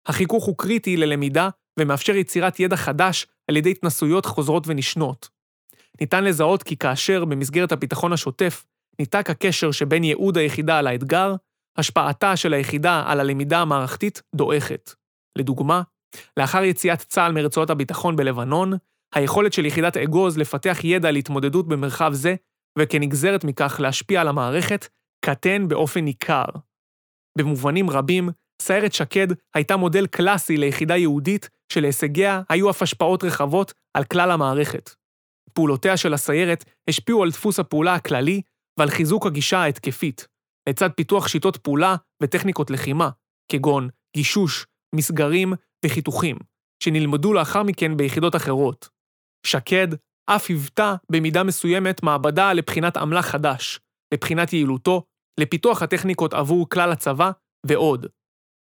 החיכוך 0.06 0.44
הוא 0.44 0.58
קריטי 0.58 0.96
ללמידה 0.96 1.48
ומאפשר 1.78 2.16
יצירת 2.16 2.60
ידע 2.60 2.76
חדש 2.76 3.26
על 3.48 3.56
ידי 3.56 3.70
התנסויות 3.70 4.26
חוזרות 4.26 4.64
ונשנות. 4.66 5.28
ניתן 6.00 6.24
לזהות 6.24 6.62
כי 6.62 6.76
כאשר, 6.76 7.24
במסגרת 7.24 7.72
הביטחון 7.72 8.12
השוטף, 8.12 8.64
ניתק 8.98 9.30
הקשר 9.30 9.70
שבין 9.70 10.04
ייעוד 10.04 10.38
היחידה 10.38 10.78
על 10.78 10.86
האתגר, 10.86 11.34
השפעתה 11.78 12.36
של 12.36 12.54
היחידה 12.54 13.04
על 13.06 13.20
הלמידה 13.20 13.58
המערכתית 13.58 14.22
דועכת. 14.34 14.94
לדוגמה, 15.38 15.82
לאחר 16.36 16.64
יציאת 16.64 16.98
צה"ל 16.98 17.32
מרצועות 17.32 17.70
הביטחון 17.70 18.16
בלבנון, 18.16 18.72
היכולת 19.14 19.52
של 19.52 19.66
יחידת 19.66 19.96
אגוז 19.96 20.38
לפתח 20.38 20.78
ידע 20.84 21.10
להתמודדות 21.10 21.68
במרחב 21.68 22.12
זה, 22.12 22.34
וכנגזרת 22.78 23.44
מכך 23.44 23.80
להשפיע 23.82 24.20
על 24.20 24.28
המערכת, 24.28 24.88
קטן 25.24 25.68
באופן 25.68 26.00
ניכר. 26.00 26.44
במובנים 27.38 27.90
רבים, 27.90 28.28
סיירת 28.62 28.92
שקד 28.92 29.26
הייתה 29.54 29.76
מודל 29.76 30.06
קלאסי 30.06 30.56
ליחידה 30.56 30.96
יהודית 30.96 31.48
שלהישגיה 31.72 32.42
היו 32.48 32.70
אף 32.70 32.82
השפעות 32.82 33.24
רחבות 33.24 33.72
על 33.94 34.04
כלל 34.04 34.30
המערכת. 34.30 34.90
פעולותיה 35.52 35.96
של 35.96 36.14
הסיירת 36.14 36.64
השפיעו 36.88 37.22
על 37.22 37.30
דפוס 37.30 37.58
הפעולה 37.58 37.94
הכללי 37.94 38.42
ועל 38.78 38.90
חיזוק 38.90 39.26
הגישה 39.26 39.58
ההתקפית, 39.58 40.26
לצד 40.68 40.90
פיתוח 40.96 41.28
שיטות 41.28 41.56
פעולה 41.56 41.96
וטכניקות 42.22 42.70
לחימה, 42.70 43.10
כגון 43.52 43.88
גישוש, 44.16 44.66
מסגרים 44.94 45.52
וחיתוכים, 45.84 46.36
שנלמדו 46.82 47.32
לאחר 47.32 47.62
מכן 47.62 47.96
ביחידות 47.96 48.36
אחרות. 48.36 48.88
שקד 49.46 49.88
אף 50.26 50.48
היוותה 50.48 50.94
במידה 51.12 51.42
מסוימת 51.42 52.02
מעבדה 52.02 52.52
לבחינת 52.52 52.96
עמלה 52.96 53.22
חדש, 53.22 53.80
לבחינת 54.14 54.52
יעילותו, 54.52 55.02
לפיתוח 55.40 55.82
הטכניקות 55.82 56.34
עבור 56.34 56.68
כלל 56.68 56.92
הצבא 56.92 57.30
ועוד. 57.66 58.06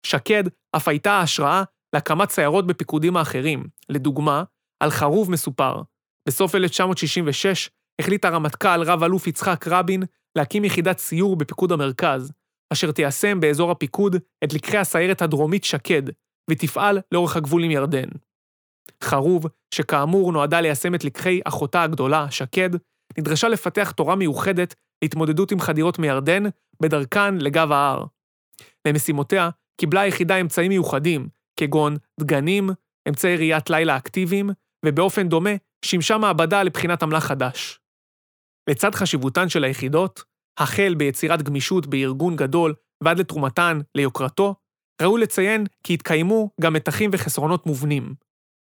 שקד 0.06 0.44
אף 0.76 0.88
הייתה 0.88 1.12
ההשראה 1.12 1.62
להקמת 1.94 2.30
סיירות 2.30 2.66
בפיקודים 2.66 3.16
האחרים, 3.16 3.64
לדוגמה, 3.88 4.44
על 4.80 4.90
חרוב 4.90 5.30
מסופר. 5.30 5.82
בסוף 6.28 6.54
1966 6.54 7.70
החליט 8.00 8.24
הרמטכ"ל 8.24 8.82
רב-אלוף 8.82 9.26
יצחק 9.26 9.68
רבין 9.68 10.02
להקים 10.38 10.64
יחידת 10.64 10.98
סיור 10.98 11.36
בפיקוד 11.36 11.72
המרכז, 11.72 12.32
אשר 12.72 12.92
תיישם 12.92 13.40
באזור 13.40 13.70
הפיקוד 13.70 14.16
את 14.44 14.52
לקחי 14.52 14.78
הסיירת 14.78 15.22
הדרומית 15.22 15.64
שקד, 15.64 16.02
ותפעל 16.50 16.98
לאורך 17.12 17.36
הגבול 17.36 17.64
עם 17.64 17.70
ירדן. 17.70 18.08
חרוב, 19.04 19.46
שכאמור 19.74 20.32
נועדה 20.32 20.60
ליישם 20.60 20.94
את 20.94 21.04
לקחי 21.04 21.40
אחותה 21.44 21.82
הגדולה, 21.82 22.30
שקד, 22.30 22.70
נדרשה 23.18 23.48
לפתח 23.48 23.90
תורה 23.90 24.16
מיוחדת 24.16 24.74
להתמודדות 25.02 25.52
עם 25.52 25.60
חדירות 25.60 25.98
מירדן 25.98 26.42
בדרכן 26.82 27.38
לגב 27.38 27.72
ההר. 27.72 28.04
למשימותיה 28.88 29.50
קיבלה 29.80 30.00
היחידה 30.00 30.36
אמצעים 30.36 30.68
מיוחדים, 30.68 31.28
כגון 31.60 31.96
דגנים, 32.20 32.70
אמצעי 33.08 33.36
ראיית 33.36 33.70
לילה 33.70 33.96
אקטיביים, 33.96 34.50
ובאופן 34.86 35.28
דומה 35.28 35.50
שימשה 35.84 36.18
מעבדה 36.18 36.62
לבחינת 36.62 37.02
עמלה 37.02 37.20
חדש. 37.20 37.80
לצד 38.70 38.94
חשיבותן 38.94 39.48
של 39.48 39.64
היחידות, 39.64 40.22
החל 40.58 40.94
ביצירת 40.94 41.42
גמישות 41.42 41.86
בארגון 41.86 42.36
גדול 42.36 42.74
ועד 43.04 43.18
לתרומתן 43.18 43.80
ליוקרתו, 43.94 44.54
ראוי 45.02 45.20
לציין 45.20 45.66
כי 45.82 45.94
התקיימו 45.94 46.50
גם 46.60 46.72
מתחים 46.72 47.10
וחסרונות 47.12 47.66
מובנים. 47.66 48.14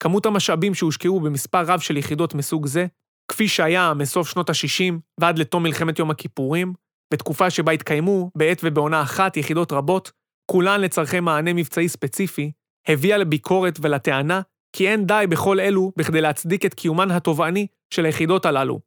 כמות 0.02 0.26
המשאבים 0.26 0.74
שהושקעו 0.74 1.20
במספר 1.20 1.62
רב 1.66 1.80
של 1.80 1.96
יחידות 1.96 2.35
מסוג 2.35 2.66
זה, 2.66 2.87
כפי 3.30 3.48
שהיה 3.48 3.94
מסוף 3.94 4.28
שנות 4.28 4.50
ה-60 4.50 4.94
ועד 5.20 5.38
לתום 5.38 5.62
מלחמת 5.62 5.98
יום 5.98 6.11
הכיפורים, 6.11 6.74
בתקופה 7.12 7.50
שבה 7.50 7.72
התקיימו, 7.72 8.30
בעת 8.37 8.61
ובעונה 8.64 9.02
אחת, 9.02 9.37
יחידות 9.37 9.72
רבות, 9.72 10.12
כולן 10.46 10.80
לצורכי 10.80 11.20
מענה 11.20 11.52
מבצעי 11.52 11.88
ספציפי, 11.88 12.52
הביאה 12.88 13.16
לביקורת 13.16 13.78
ולטענה 13.82 14.40
כי 14.72 14.88
אין 14.88 15.06
די 15.06 15.24
בכל 15.30 15.61
אלו 15.61 15.92
בכדי 15.96 16.20
להצדיק 16.20 16.64
את 16.64 16.74
קיומן 16.74 17.11
התובעני 17.11 17.66
של 17.94 18.04
היחידות 18.04 18.46
הללו. 18.46 18.80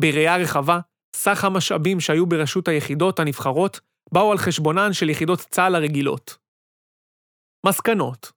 בראייה 0.00 0.36
רחבה, 0.36 0.80
סך 1.16 1.44
המשאבים 1.44 2.00
שהיו 2.00 2.26
ברשות 2.26 2.68
היחידות 2.68 3.18
הנבחרות 3.18 3.80
באו 4.12 4.32
על 4.32 4.38
חשבונן 4.38 4.92
של 4.92 5.10
יחידות 5.10 5.40
צה"ל 5.40 5.74
הרגילות. 5.74 6.36
מסקנות 7.66 8.32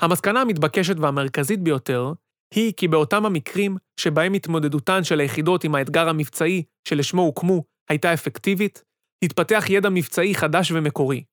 המסקנה 0.00 0.40
המתבקשת 0.40 0.96
והמרכזית 0.98 1.60
ביותר 1.60 2.12
היא 2.54 2.72
כי 2.76 2.88
באותם 2.88 3.26
המקרים 3.26 3.76
שבהם 4.00 4.32
התמודדותן 4.32 5.04
של 5.04 5.20
היחידות 5.20 5.64
עם 5.64 5.74
האתגר 5.74 6.08
המבצעי 6.08 6.62
שלשמו 6.88 7.22
הוקמו 7.22 7.64
הייתה 7.88 8.14
אפקטיבית, 8.14 8.84
התפתח 9.24 9.64
ידע 9.68 9.88
מבצעי 9.88 10.34
חדש 10.34 10.70
ומקורי. 10.70 11.24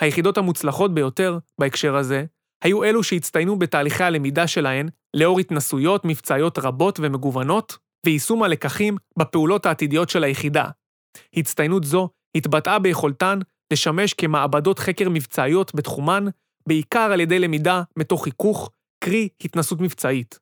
היחידות 0.00 0.38
המוצלחות 0.38 0.94
ביותר, 0.94 1.38
בהקשר 1.60 1.96
הזה, 1.96 2.24
היו 2.64 2.84
אלו 2.84 3.02
שהצטיינו 3.02 3.58
בתהליכי 3.58 4.04
הלמידה 4.04 4.46
שלהן 4.46 4.88
לאור 5.16 5.40
התנסויות 5.40 6.04
מבצעיות 6.04 6.58
רבות 6.58 7.00
ומגוונות, 7.02 7.78
ויישום 8.06 8.42
הלקחים 8.42 8.96
בפעולות 9.18 9.66
העתידיות 9.66 10.10
של 10.10 10.24
היחידה. 10.24 10.64
הצטיינות 11.34 11.84
זו 11.84 12.08
התבטאה 12.34 12.78
ביכולתן 12.78 13.38
לשמש 13.72 14.14
כמעבדות 14.14 14.78
חקר 14.78 15.08
מבצעיות 15.08 15.74
בתחומן, 15.74 16.24
בעיקר 16.66 17.10
על 17.12 17.20
ידי 17.20 17.38
למידה 17.38 17.82
מתוך 17.96 18.24
חיכוך, 18.24 18.70
קרי 19.04 19.28
התנסות 19.40 19.80
מבצעית. 19.80 20.38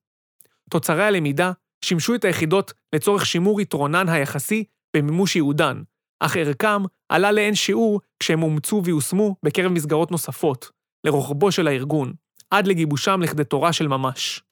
תוצרי 0.70 1.04
הלמידה 1.04 1.52
שימשו 1.84 2.14
את 2.14 2.24
היחידות 2.24 2.72
לצורך 2.94 3.26
שימור 3.26 3.60
יתרונן 3.60 4.08
היחסי 4.08 4.64
במימוש 4.96 5.36
ייעודן, 5.36 5.82
אך 6.24 6.36
ערכם 6.36 6.82
עלה 7.08 7.32
לאין 7.32 7.54
שיעור 7.54 8.00
כשהם 8.20 8.42
אומצו 8.42 8.82
ויושמו 8.84 9.36
בקרב 9.44 9.72
מסגרות 9.72 10.10
נוספות, 10.10 10.70
לרוחבו 11.06 11.52
של 11.52 11.68
הארגון, 11.68 12.12
עד 12.50 12.66
לגיבושם 12.66 13.20
לכדי 13.22 13.44
תורה 13.44 13.72
של 13.72 13.88
ממש. 13.88 14.42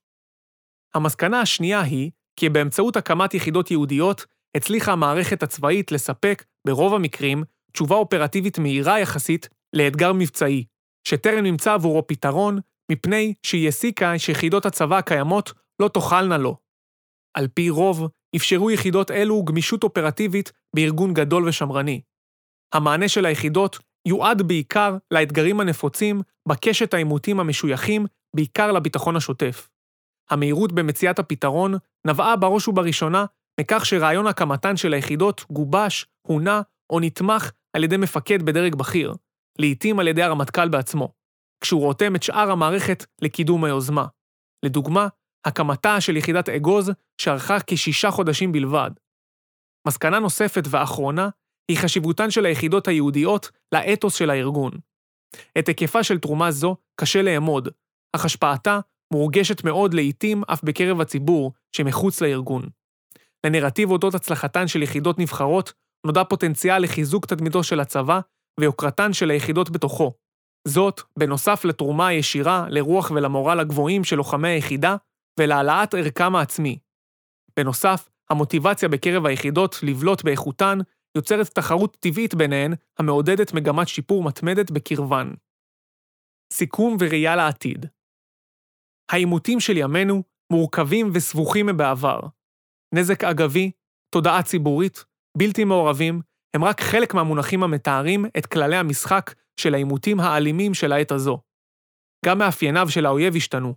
המסקנה 0.94 1.40
השנייה 1.40 1.80
היא 1.80 2.10
כי 2.36 2.48
באמצעות 2.48 2.96
הקמת 2.96 3.34
יחידות 3.34 3.70
ייעודיות, 3.70 4.26
הצליחה 4.56 4.92
המערכת 4.92 5.42
הצבאית 5.42 5.92
לספק, 5.92 6.44
ברוב 6.66 6.94
המקרים, 6.94 7.44
תשובה 7.72 7.96
אופרטיבית 7.96 8.58
מהירה 8.58 9.00
יחסית 9.00 9.48
לאתגר 9.72 10.12
מבצעי, 10.12 10.64
שטרם 11.08 11.44
נמצא 11.44 11.72
עבורו 11.72 12.06
פתרון, 12.06 12.58
מפני 12.92 13.34
שהיא 13.42 13.68
הסיקה 13.68 14.18
שיחידות 14.18 14.66
הצבא 14.66 14.98
הקיימות 14.98 15.52
לא 15.82 15.88
תוכלנה 15.88 16.38
לו. 16.38 16.56
על 17.34 17.48
פי 17.48 17.70
רוב, 17.70 18.08
אפשרו 18.36 18.70
יחידות 18.70 19.10
אלו 19.10 19.44
גמישות 19.44 19.84
אופרטיבית 19.84 20.52
בארגון 20.76 21.14
גדול 21.14 21.48
ושמרני. 21.48 22.00
המענה 22.74 23.08
של 23.08 23.26
היחידות 23.26 23.78
יועד 24.08 24.42
בעיקר 24.42 24.96
לאתגרים 25.10 25.60
הנפוצים 25.60 26.22
בקשת 26.48 26.94
העימותים 26.94 27.40
המשויכים 27.40 28.06
בעיקר 28.36 28.72
לביטחון 28.72 29.16
השוטף. 29.16 29.68
המהירות 30.30 30.72
במציאת 30.72 31.18
הפתרון 31.18 31.74
נבעה 32.06 32.36
בראש 32.36 32.68
ובראשונה 32.68 33.24
מכך 33.60 33.86
שרעיון 33.86 34.26
הקמתן 34.26 34.76
של 34.76 34.92
היחידות 34.92 35.44
גובש, 35.50 36.06
הונה 36.26 36.62
או 36.92 37.00
נתמך 37.00 37.50
על 37.76 37.84
ידי 37.84 37.96
מפקד 37.96 38.42
בדרג 38.42 38.74
בכיר, 38.74 39.14
לעתים 39.58 39.98
על 39.98 40.08
ידי 40.08 40.22
הרמטכ"ל 40.22 40.68
בעצמו, 40.68 41.12
כשהוא 41.60 41.80
רותם 41.80 42.16
את 42.16 42.22
שאר 42.22 42.50
המערכת 42.50 43.06
לקידום 43.22 43.64
היוזמה. 43.64 44.06
לדוגמה, 44.64 45.08
הקמתה 45.44 46.00
של 46.00 46.16
יחידת 46.16 46.48
אגוז, 46.48 46.90
שארכה 47.20 47.56
כשישה 47.66 48.10
חודשים 48.10 48.52
בלבד. 48.52 48.90
מסקנה 49.88 50.18
נוספת 50.18 50.62
ואחרונה 50.70 51.28
היא 51.70 51.78
חשיבותן 51.78 52.30
של 52.30 52.46
היחידות 52.46 52.88
היהודיות 52.88 53.50
לאתוס 53.72 54.14
של 54.14 54.30
הארגון. 54.30 54.72
את 55.58 55.68
היקפה 55.68 56.04
של 56.04 56.18
תרומה 56.18 56.50
זו 56.50 56.76
קשה 57.00 57.22
לאמוד, 57.22 57.68
אך 58.16 58.24
השפעתה 58.24 58.80
מורגשת 59.12 59.64
מאוד 59.64 59.94
לעיתים 59.94 60.42
אף 60.52 60.64
בקרב 60.64 61.00
הציבור 61.00 61.52
שמחוץ 61.76 62.20
לארגון. 62.20 62.62
לנרטיב 63.46 63.90
אודות 63.90 64.14
הצלחתן 64.14 64.68
של 64.68 64.82
יחידות 64.82 65.18
נבחרות 65.18 65.72
נודע 66.06 66.24
פוטנציאל 66.24 66.82
לחיזוק 66.82 67.26
תדמיתו 67.26 67.64
של 67.64 67.80
הצבא 67.80 68.20
ויוקרתן 68.60 69.12
של 69.12 69.30
היחידות 69.30 69.70
בתוכו. 69.70 70.12
זאת, 70.68 71.00
בנוסף 71.18 71.64
לתרומה 71.64 72.06
הישירה 72.06 72.66
לרוח 72.68 73.10
ולמורל 73.10 73.60
הגבוהים 73.60 74.04
של 74.04 74.16
לוחמי 74.16 74.48
היחידה 74.48 74.96
ולהעלאת 75.40 75.94
ערכם 75.94 76.36
העצמי. 76.36 76.78
בנוסף, 77.56 78.08
המוטיבציה 78.30 78.88
בקרב 78.88 79.26
היחידות 79.26 79.76
לבלוט 79.82 80.24
באיכותן 80.24 80.78
יוצרת 81.16 81.46
תחרות 81.46 81.96
טבעית 82.00 82.34
ביניהן, 82.34 82.72
המעודדת 82.98 83.52
מגמת 83.54 83.88
שיפור 83.88 84.24
מתמדת 84.24 84.70
בקרבן. 84.70 85.30
סיכום 86.52 86.96
וראייה 87.00 87.36
לעתיד 87.36 87.86
העימותים 89.12 89.60
של 89.60 89.76
ימינו 89.76 90.22
מורכבים 90.52 91.10
וסבוכים 91.14 91.66
מבעבר. 91.66 92.20
נזק 92.94 93.24
אגבי, 93.24 93.70
תודעה 94.14 94.42
ציבורית, 94.42 95.04
בלתי 95.38 95.64
מעורבים, 95.64 96.20
הם 96.56 96.64
רק 96.64 96.80
חלק 96.80 97.14
מהמונחים 97.14 97.62
המתארים 97.62 98.24
את 98.38 98.46
כללי 98.46 98.76
המשחק 98.76 99.34
של 99.60 99.74
העימותים 99.74 100.20
האלימים 100.20 100.74
של 100.74 100.92
העת 100.92 101.12
הזו. 101.12 101.40
גם 102.26 102.38
מאפייניו 102.38 102.90
של 102.90 103.06
האויב 103.06 103.36
השתנו, 103.36 103.74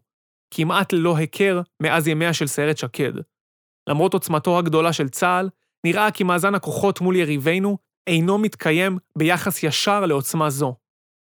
כמעט 0.54 0.94
ללא 0.94 1.18
היכר 1.18 1.62
מאז 1.84 2.08
ימיה 2.08 2.34
של 2.34 2.48
סיירת 2.48 2.78
שקד. 2.78 3.14
למרות 3.90 4.14
עוצמתו 4.14 4.60
הגדולה 4.60 4.94
של 4.94 5.10
צה"ל, 5.10 5.50
נראה 5.86 6.12
כי 6.12 6.24
מאזן 6.24 6.56
הכוחות 6.56 7.02
מול 7.02 7.16
יריבינו 7.16 7.78
אינו 8.08 8.38
מתקיים 8.38 8.98
ביחס 9.18 9.64
ישר 9.64 10.06
לעוצמה 10.06 10.50
זו. 10.50 10.76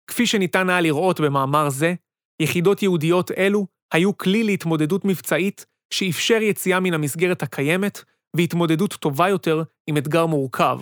כפי 0.06 0.26
שניתן 0.26 0.70
היה 0.70 0.80
לראות 0.80 1.20
במאמר 1.20 1.70
זה, 1.70 1.94
יחידות 2.42 2.82
יהודיות 2.82 3.30
אלו 3.30 3.66
היו 3.92 4.18
כלי 4.18 4.44
להתמודדות 4.44 5.04
מבצעית 5.04 5.66
שאפשר 5.94 6.38
יציאה 6.42 6.80
מן 6.80 6.94
המסגרת 6.94 7.42
הקיימת 7.42 8.04
והתמודדות 8.36 8.94
טובה 8.94 9.28
יותר 9.28 9.62
עם 9.86 9.96
אתגר 9.96 10.26
מורכב. 10.26 10.80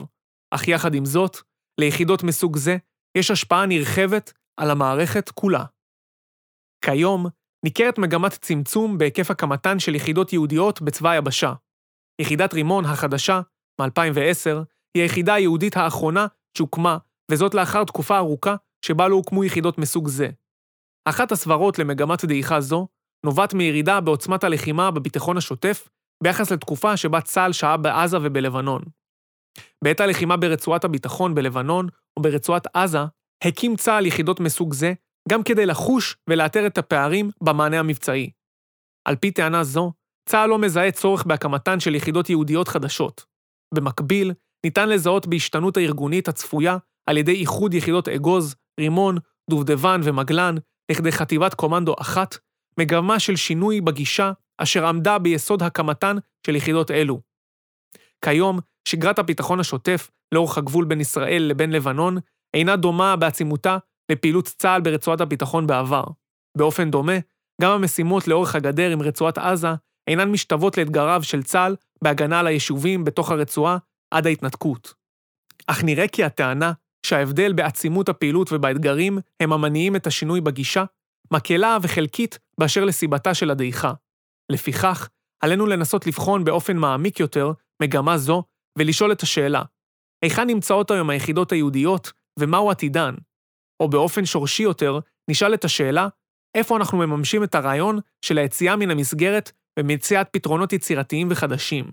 אך 0.50 0.68
יחד 0.68 0.94
עם 0.94 1.04
זאת, 1.04 1.36
ליחידות 1.80 2.22
מסוג 2.22 2.56
זה 2.56 2.76
יש 3.18 3.30
השפעה 3.30 3.66
נרחבת 3.66 4.32
על 4.56 4.70
המערכת 4.70 5.30
כולה. 5.30 5.64
כיום, 6.84 7.26
ניכרת 7.66 7.98
מגמת 7.98 8.32
צמצום 8.32 8.98
בהיקף 8.98 9.30
הקמתן 9.30 9.78
של 9.78 9.94
יחידות 9.94 10.32
יהודיות 10.32 10.82
בצבא 10.82 11.10
היבשה. 11.10 11.52
יחידת 12.20 12.54
רימון 12.54 12.84
החדשה, 12.84 13.40
מ-2010, 13.80 14.56
היא 14.94 15.02
היחידה 15.02 15.34
היהודית 15.34 15.76
האחרונה 15.76 16.26
שהוקמה, 16.58 16.98
וזאת 17.30 17.54
לאחר 17.54 17.84
תקופה 17.84 18.16
ארוכה 18.16 18.54
שבה 18.84 19.08
לא 19.08 19.14
הוקמו 19.14 19.44
יחידות 19.44 19.78
מסוג 19.78 20.08
זה. 20.08 20.28
אחת 21.08 21.32
הסברות 21.32 21.78
למגמת 21.78 22.24
דעיכה 22.24 22.60
זו 22.60 22.88
נובעת 23.26 23.54
מירידה 23.54 24.00
בעוצמת 24.00 24.44
הלחימה 24.44 24.90
בביטחון 24.90 25.36
השוטף 25.36 25.88
ביחס 26.22 26.52
לתקופה 26.52 26.96
שבה 26.96 27.20
צה"ל 27.20 27.52
שהה 27.52 27.76
בעזה 27.76 28.16
ובלבנון. 28.22 28.82
בעת 29.84 30.00
הלחימה 30.00 30.36
ברצועת 30.36 30.84
הביטחון 30.84 31.34
בלבנון 31.34 31.88
או 32.16 32.22
ברצועת 32.22 32.66
עזה, 32.74 33.04
הקים 33.44 33.76
צה"ל 33.76 34.06
יחידות 34.06 34.40
מסוג 34.40 34.72
זה 34.72 34.92
גם 35.28 35.42
כדי 35.42 35.66
לחוש 35.66 36.16
ולאתר 36.30 36.66
את 36.66 36.78
הפערים 36.78 37.30
במענה 37.42 37.78
המבצעי. 37.78 38.30
על 39.08 39.16
פי 39.16 39.30
טענה 39.30 39.64
זו, 39.64 39.92
צה"ל 40.28 40.50
לא 40.50 40.58
מזהה 40.58 40.92
צורך 40.92 41.24
בהקמתן 41.24 41.80
של 41.80 41.94
יחידות 41.94 42.30
יהודיות 42.30 42.68
חדשות. 42.68 43.24
במקביל, 43.74 44.32
ניתן 44.66 44.88
לזהות 44.88 45.26
בהשתנות 45.26 45.76
הארגונית 45.76 46.28
הצפויה 46.28 46.76
על 47.06 47.16
ידי 47.16 47.34
איחוד 47.34 47.74
יחידות 47.74 48.08
אגוז, 48.08 48.54
רימון, 48.80 49.18
דובדבן 49.50 50.00
ומגלן 50.04 50.54
לכדי 50.92 51.12
חטיבת 51.12 51.54
קומנדו 51.54 51.94
אחת, 52.00 52.36
מגמה 52.80 53.18
של 53.18 53.36
שינוי 53.36 53.80
בגישה 53.80 54.32
אשר 54.58 54.86
עמדה 54.86 55.18
ביסוד 55.18 55.62
הקמתן 55.62 56.16
של 56.46 56.56
יחידות 56.56 56.90
אלו. 56.90 57.20
כיום, 58.24 58.58
שגרת 58.88 59.18
הביטחון 59.18 59.60
השוטף 59.60 60.10
לאורך 60.34 60.58
הגבול 60.58 60.84
בין 60.84 61.00
ישראל 61.00 61.42
לבין 61.42 61.70
לבנון 61.70 62.16
אינה 62.54 62.76
דומה 62.76 63.16
בעצימותה 63.16 63.78
לפעילות 64.12 64.44
צה"ל 64.44 64.80
ברצועת 64.80 65.20
הביטחון 65.20 65.66
בעבר. 65.66 66.04
באופן 66.58 66.90
דומה, 66.90 67.16
גם 67.62 67.72
המשימות 67.72 68.28
לאורך 68.28 68.54
הגדר 68.54 68.90
עם 68.90 69.02
רצועת 69.02 69.38
עזה 69.38 69.68
אינן 70.08 70.30
משתוות 70.30 70.78
לאתגריו 70.78 71.22
של 71.22 71.42
צה"ל 71.42 71.76
בהגנה 72.02 72.40
על 72.40 72.46
היישובים 72.46 73.04
בתוך 73.04 73.30
הרצועה 73.30 73.78
עד 74.10 74.26
ההתנתקות. 74.26 74.94
אך 75.66 75.84
נראה 75.84 76.08
כי 76.08 76.24
הטענה 76.24 76.72
שההבדל 77.06 77.52
בעצימות 77.52 78.08
הפעילות 78.08 78.52
ובאתגרים 78.52 79.18
הם 79.40 79.52
המניעים 79.52 79.96
את 79.96 80.06
השינוי 80.06 80.40
בגישה, 80.40 80.84
מקלה 81.32 81.78
וחלקית 81.82 82.38
באשר 82.60 82.84
לסיבתה 82.84 83.34
של 83.34 83.50
הדעיכה. 83.50 83.92
לפיכך, 84.52 85.08
עלינו 85.40 85.66
לנסות 85.66 86.06
לבחון 86.06 86.44
באופן 86.44 86.76
מעמיק 86.76 87.20
יותר 87.20 87.52
מגמה 87.82 88.18
זו 88.18 88.42
ולשאול 88.78 89.12
את 89.12 89.22
השאלה, 89.22 89.62
היכן 90.24 90.46
נמצאות 90.46 90.90
היום 90.90 91.10
היחידות 91.10 91.52
היהודיות 91.52 92.12
ומהו 92.38 92.70
עתידן? 92.70 93.14
או 93.80 93.88
באופן 93.88 94.24
שורשי 94.26 94.62
יותר, 94.62 94.98
נשאל 95.30 95.54
את 95.54 95.64
השאלה, 95.64 96.08
איפה 96.54 96.76
אנחנו 96.76 96.98
מממשים 96.98 97.44
את 97.44 97.54
הרעיון 97.54 97.98
של 98.22 98.38
היציאה 98.38 98.76
מן 98.76 98.90
המסגרת 98.90 99.52
ומציאת 99.78 100.28
פתרונות 100.30 100.72
יצירתיים 100.72 101.28
וחדשים. 101.30 101.84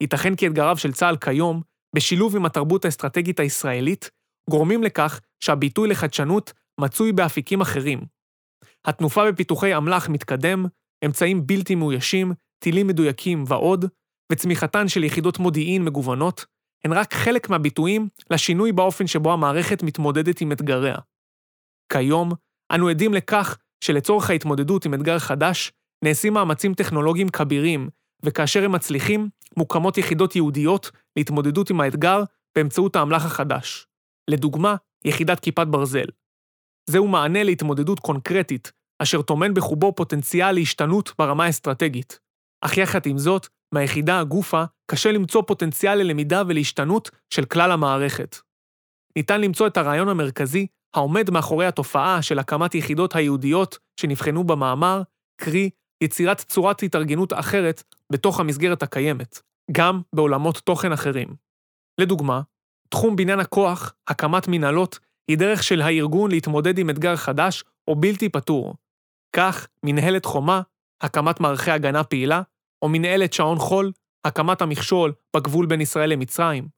ייתכן 0.00 0.36
כי 0.36 0.46
אתגריו 0.46 0.76
של 0.76 0.92
צה"ל 0.92 1.16
כיום, 1.16 1.62
בשילוב 1.96 2.36
עם 2.36 2.44
התרבות 2.44 2.84
האסטרטגית 2.84 3.40
הישראלית, 3.40 4.10
גורמים 4.50 4.82
לכך 4.82 5.20
שהביטוי 5.40 5.88
לחדשנות 5.88 6.52
מצוי 6.80 7.12
באפיקים 7.12 7.60
אחרים. 7.60 8.00
התנופה 8.84 9.32
בפיתוחי 9.32 9.76
אמל"ח 9.76 10.08
מתקדם, 10.08 10.66
אמצעים 11.04 11.46
בלתי 11.46 11.74
מאוישים, 11.74 12.32
טילים 12.58 12.86
מדויקים 12.86 13.44
ועוד, 13.46 13.84
וצמיחתן 14.32 14.88
של 14.88 15.04
יחידות 15.04 15.38
מודיעין 15.38 15.84
מגוונות, 15.84 16.44
הן 16.84 16.92
רק 16.92 17.14
חלק 17.14 17.50
מהביטויים 17.50 18.08
לשינוי 18.30 18.72
באופן 18.72 19.06
שבו 19.06 19.32
המערכת 19.32 19.82
מתמודדת 19.82 20.40
עם 20.40 20.52
אתגריה. 20.52 20.96
כיום, 21.92 22.32
אנו 22.72 22.88
עדים 22.88 23.14
לכך 23.14 23.58
שלצורך 23.84 24.30
ההתמודדות 24.30 24.84
עם 24.84 24.94
אתגר 24.94 25.18
חדש, 25.18 25.72
נעשים 26.04 26.32
מאמצים 26.32 26.74
טכנולוגיים 26.74 27.28
כבירים, 27.28 27.88
וכאשר 28.22 28.64
הם 28.64 28.72
מצליחים, 28.72 29.28
מוקמות 29.56 29.98
יחידות 29.98 30.36
ייעודיות 30.36 30.90
להתמודדות 31.16 31.70
עם 31.70 31.80
האתגר 31.80 32.22
באמצעות 32.56 32.96
האמל"ח 32.96 33.24
החדש. 33.24 33.86
לדוגמה, 34.30 34.76
יחידת 35.04 35.40
כיפת 35.40 35.66
ברזל. 35.66 36.06
זהו 36.90 37.08
מענה 37.08 37.42
להתמודדות 37.42 38.00
קונקרטית, 38.00 38.72
אשר 39.02 39.22
טומן 39.22 39.54
בחובו 39.54 39.94
פוטנציאל 39.94 40.52
להשתנות 40.52 41.12
ברמה 41.18 41.44
האסטרטגית. 41.44 42.20
אך 42.60 42.76
יחד 42.76 43.00
עם 43.06 43.18
זאת, 43.18 43.48
מהיחידה 43.74 44.20
הגופה 44.20 44.64
קשה 44.90 45.12
למצוא 45.12 45.42
פוטנציאל 45.46 45.94
ללמידה 45.98 46.42
ולהשתנות 46.48 47.10
של 47.34 47.44
כלל 47.44 47.72
המערכת. 47.72 48.36
ניתן 49.16 49.40
למצוא 49.40 49.66
את 49.66 49.76
הרעיון 49.76 50.08
המרכזי 50.08 50.66
העומד 50.94 51.30
מאחורי 51.30 51.66
התופעה 51.66 52.22
של 52.22 52.38
הקמת 52.38 52.74
יחידות 52.74 53.14
היהודיות 53.14 53.78
שנבחנו 54.00 54.44
במאמר, 54.44 55.02
קרי, 55.40 55.70
יצירת 56.02 56.40
צורת 56.40 56.82
התארגנות 56.82 57.32
אחרת 57.32 57.82
בתוך 58.12 58.40
המסגרת 58.40 58.82
הקיימת, 58.82 59.40
גם 59.72 60.00
בעולמות 60.14 60.58
תוכן 60.58 60.92
אחרים. 60.92 61.28
לדוגמה, 62.00 62.40
תחום 62.88 63.16
בניין 63.16 63.40
הכוח, 63.40 63.94
הקמת 64.08 64.48
מנהלות, 64.48 64.98
היא 65.28 65.38
דרך 65.38 65.62
של 65.62 65.82
הארגון 65.82 66.30
להתמודד 66.30 66.78
עם 66.78 66.90
אתגר 66.90 67.16
חדש 67.16 67.64
או 67.88 67.96
בלתי 67.96 68.28
פתור. 68.28 68.74
כך, 69.36 69.66
מנהלת 69.84 70.24
חומה, 70.24 70.60
הקמת 71.00 71.40
מערכי 71.40 71.70
הגנה 71.70 72.04
פעילה, 72.04 72.42
או 72.82 72.88
מנהלת 72.88 73.32
שעון 73.32 73.58
חול, 73.58 73.92
הקמת 74.24 74.62
המכשול 74.62 75.12
בגבול 75.36 75.66
בין 75.66 75.80
ישראל 75.80 76.10
למצרים. 76.10 76.68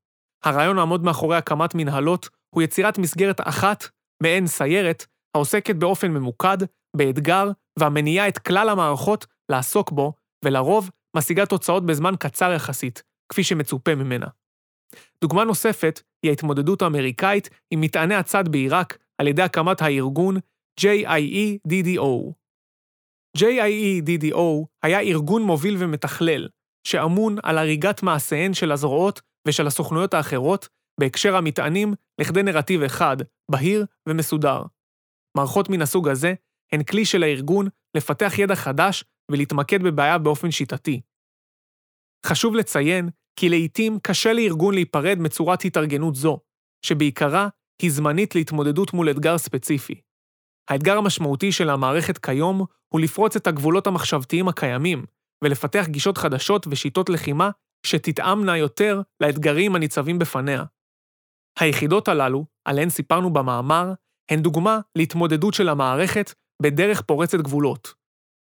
הרעיון 0.45 0.79
העמוד 0.79 1.05
מאחורי 1.05 1.37
הקמת 1.37 1.75
מנהלות 1.75 2.29
הוא 2.55 2.63
יצירת 2.63 2.99
מסגרת 2.99 3.41
אחת, 3.45 3.85
מעין 4.23 4.47
סיירת, 4.47 5.07
העוסקת 5.35 5.77
באופן 5.77 6.11
ממוקד, 6.11 6.59
באתגר, 6.97 7.51
והמניעה 7.79 8.29
את 8.29 8.39
כלל 8.39 8.69
המערכות 8.69 9.27
לעסוק 9.49 9.91
בו, 9.91 10.13
ולרוב 10.45 10.91
משיגה 11.17 11.47
תוצאות 11.47 11.87
בזמן 11.87 12.15
קצר 12.19 12.53
יחסית, 12.53 13.03
כפי 13.29 13.45
שמצופה 13.45 13.95
ממנה. 13.95 14.27
דוגמה 15.21 15.45
נוספת 15.45 16.01
היא 16.23 16.31
ההתמודדות 16.31 16.83
האמריקאית 16.83 17.51
עם 17.71 17.81
מטעני 17.81 18.15
הצד 18.15 18.49
בעיראק 18.49 18.99
על 19.19 19.29
ידי 19.29 19.43
הקמת 19.43 19.83
הארגון 19.83 20.37
JIE-DDO. 20.81 22.33
JIE-DDO 23.39 24.67
היה 24.83 25.01
ארגון 25.01 25.43
מוביל 25.43 25.77
ומתכלל, 25.79 26.49
שאמון 26.87 27.37
על 27.43 27.59
הריגת 27.59 28.03
מעשיהן 28.03 28.55
של 28.55 28.73
הזרועות 28.73 29.21
ושל 29.49 29.67
הסוכנויות 29.67 30.15
האחרות 30.15 30.69
בהקשר 31.01 31.37
המטענים 31.37 31.95
לכדי 32.21 32.43
נרטיב 32.43 32.83
אחד, 32.83 33.17
בהיר 33.51 33.85
ומסודר. 34.09 34.63
מערכות 35.37 35.69
מן 35.69 35.83
הסוג 35.83 36.09
הזה 36.09 36.35
הן 36.73 36.83
כלי 36.83 37.05
של 37.05 37.23
הארגון 37.23 37.67
לפתח 37.97 38.33
ידע 38.39 38.55
חדש 38.55 39.05
ולהתמקד 39.31 39.83
בבעיה 39.83 40.19
באופן 40.19 40.51
שיטתי. 40.51 41.01
חשוב 42.27 42.55
לציין 42.55 43.09
כי 43.37 43.49
לעיתים 43.49 43.99
קשה 44.03 44.33
לארגון 44.33 44.75
להיפרד 44.75 45.19
מצורת 45.19 45.65
התארגנות 45.65 46.15
זו, 46.15 46.41
שבעיקרה 46.87 47.49
היא 47.83 47.91
זמנית 47.91 48.35
להתמודדות 48.35 48.93
מול 48.93 49.11
אתגר 49.11 49.39
ספציפי. 49.39 50.01
האתגר 50.71 50.99
המשמעותי 50.99 51.53
של 51.53 51.71
המערכת 51.71 52.19
כיום 52.19 52.65
הוא 52.93 53.01
לפרוץ 53.01 53.37
את 53.37 53.47
הגבולות 53.47 53.87
המחשבתיים 53.87 54.49
הקיימים, 54.49 55.05
ולפתח 55.45 55.85
גישות 55.89 56.19
חדשות 56.19 56.67
ושיטות 56.71 57.09
לחימה 57.09 57.51
שתתאמנה 57.87 58.57
יותר 58.57 59.01
לאתגרים 59.23 59.75
הניצבים 59.77 60.19
בפניה. 60.19 60.65
היחידות 61.59 62.09
הללו, 62.09 62.47
עליהן 62.65 62.91
סיפרנו 62.91 63.33
במאמר, 63.33 63.93
הן 64.31 64.43
דוגמה 64.43 64.81
להתמודדות 64.97 65.55
של 65.55 65.69
המערכת 65.69 66.33
בדרך 66.63 67.01
פורצת 67.01 67.39
גבולות. 67.39 67.95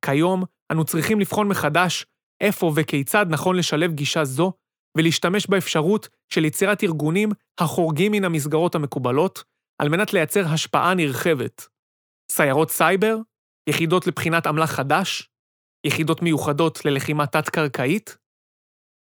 כיום, 0.05 0.43
אנו 0.71 0.85
צריכים 0.85 1.19
לבחון 1.19 1.47
מחדש 1.47 2.05
איפה 2.41 2.71
וכיצד 2.75 3.25
נכון 3.29 3.55
לשלב 3.55 3.93
גישה 3.93 4.23
זו, 4.23 4.53
ולהשתמש 4.97 5.47
באפשרות 5.47 6.09
של 6.33 6.45
יצירת 6.45 6.83
ארגונים 6.83 7.29
החורגים 7.59 8.11
מן 8.11 8.25
המסגרות 8.25 8.75
המקובלות, 8.75 9.43
על 9.81 9.89
מנת 9.89 10.13
לייצר 10.13 10.45
השפעה 10.47 10.93
נרחבת. 10.93 11.67
סיירות 12.31 12.71
סייבר, 12.71 13.17
יחידות 13.69 14.07
לבחינת 14.07 14.47
אמל"ח 14.47 14.71
חדש, 14.71 15.29
יחידות 15.83 16.21
מיוחדות 16.21 16.85
ללחימה 16.85 17.25
תת-קרקעית, 17.25 18.17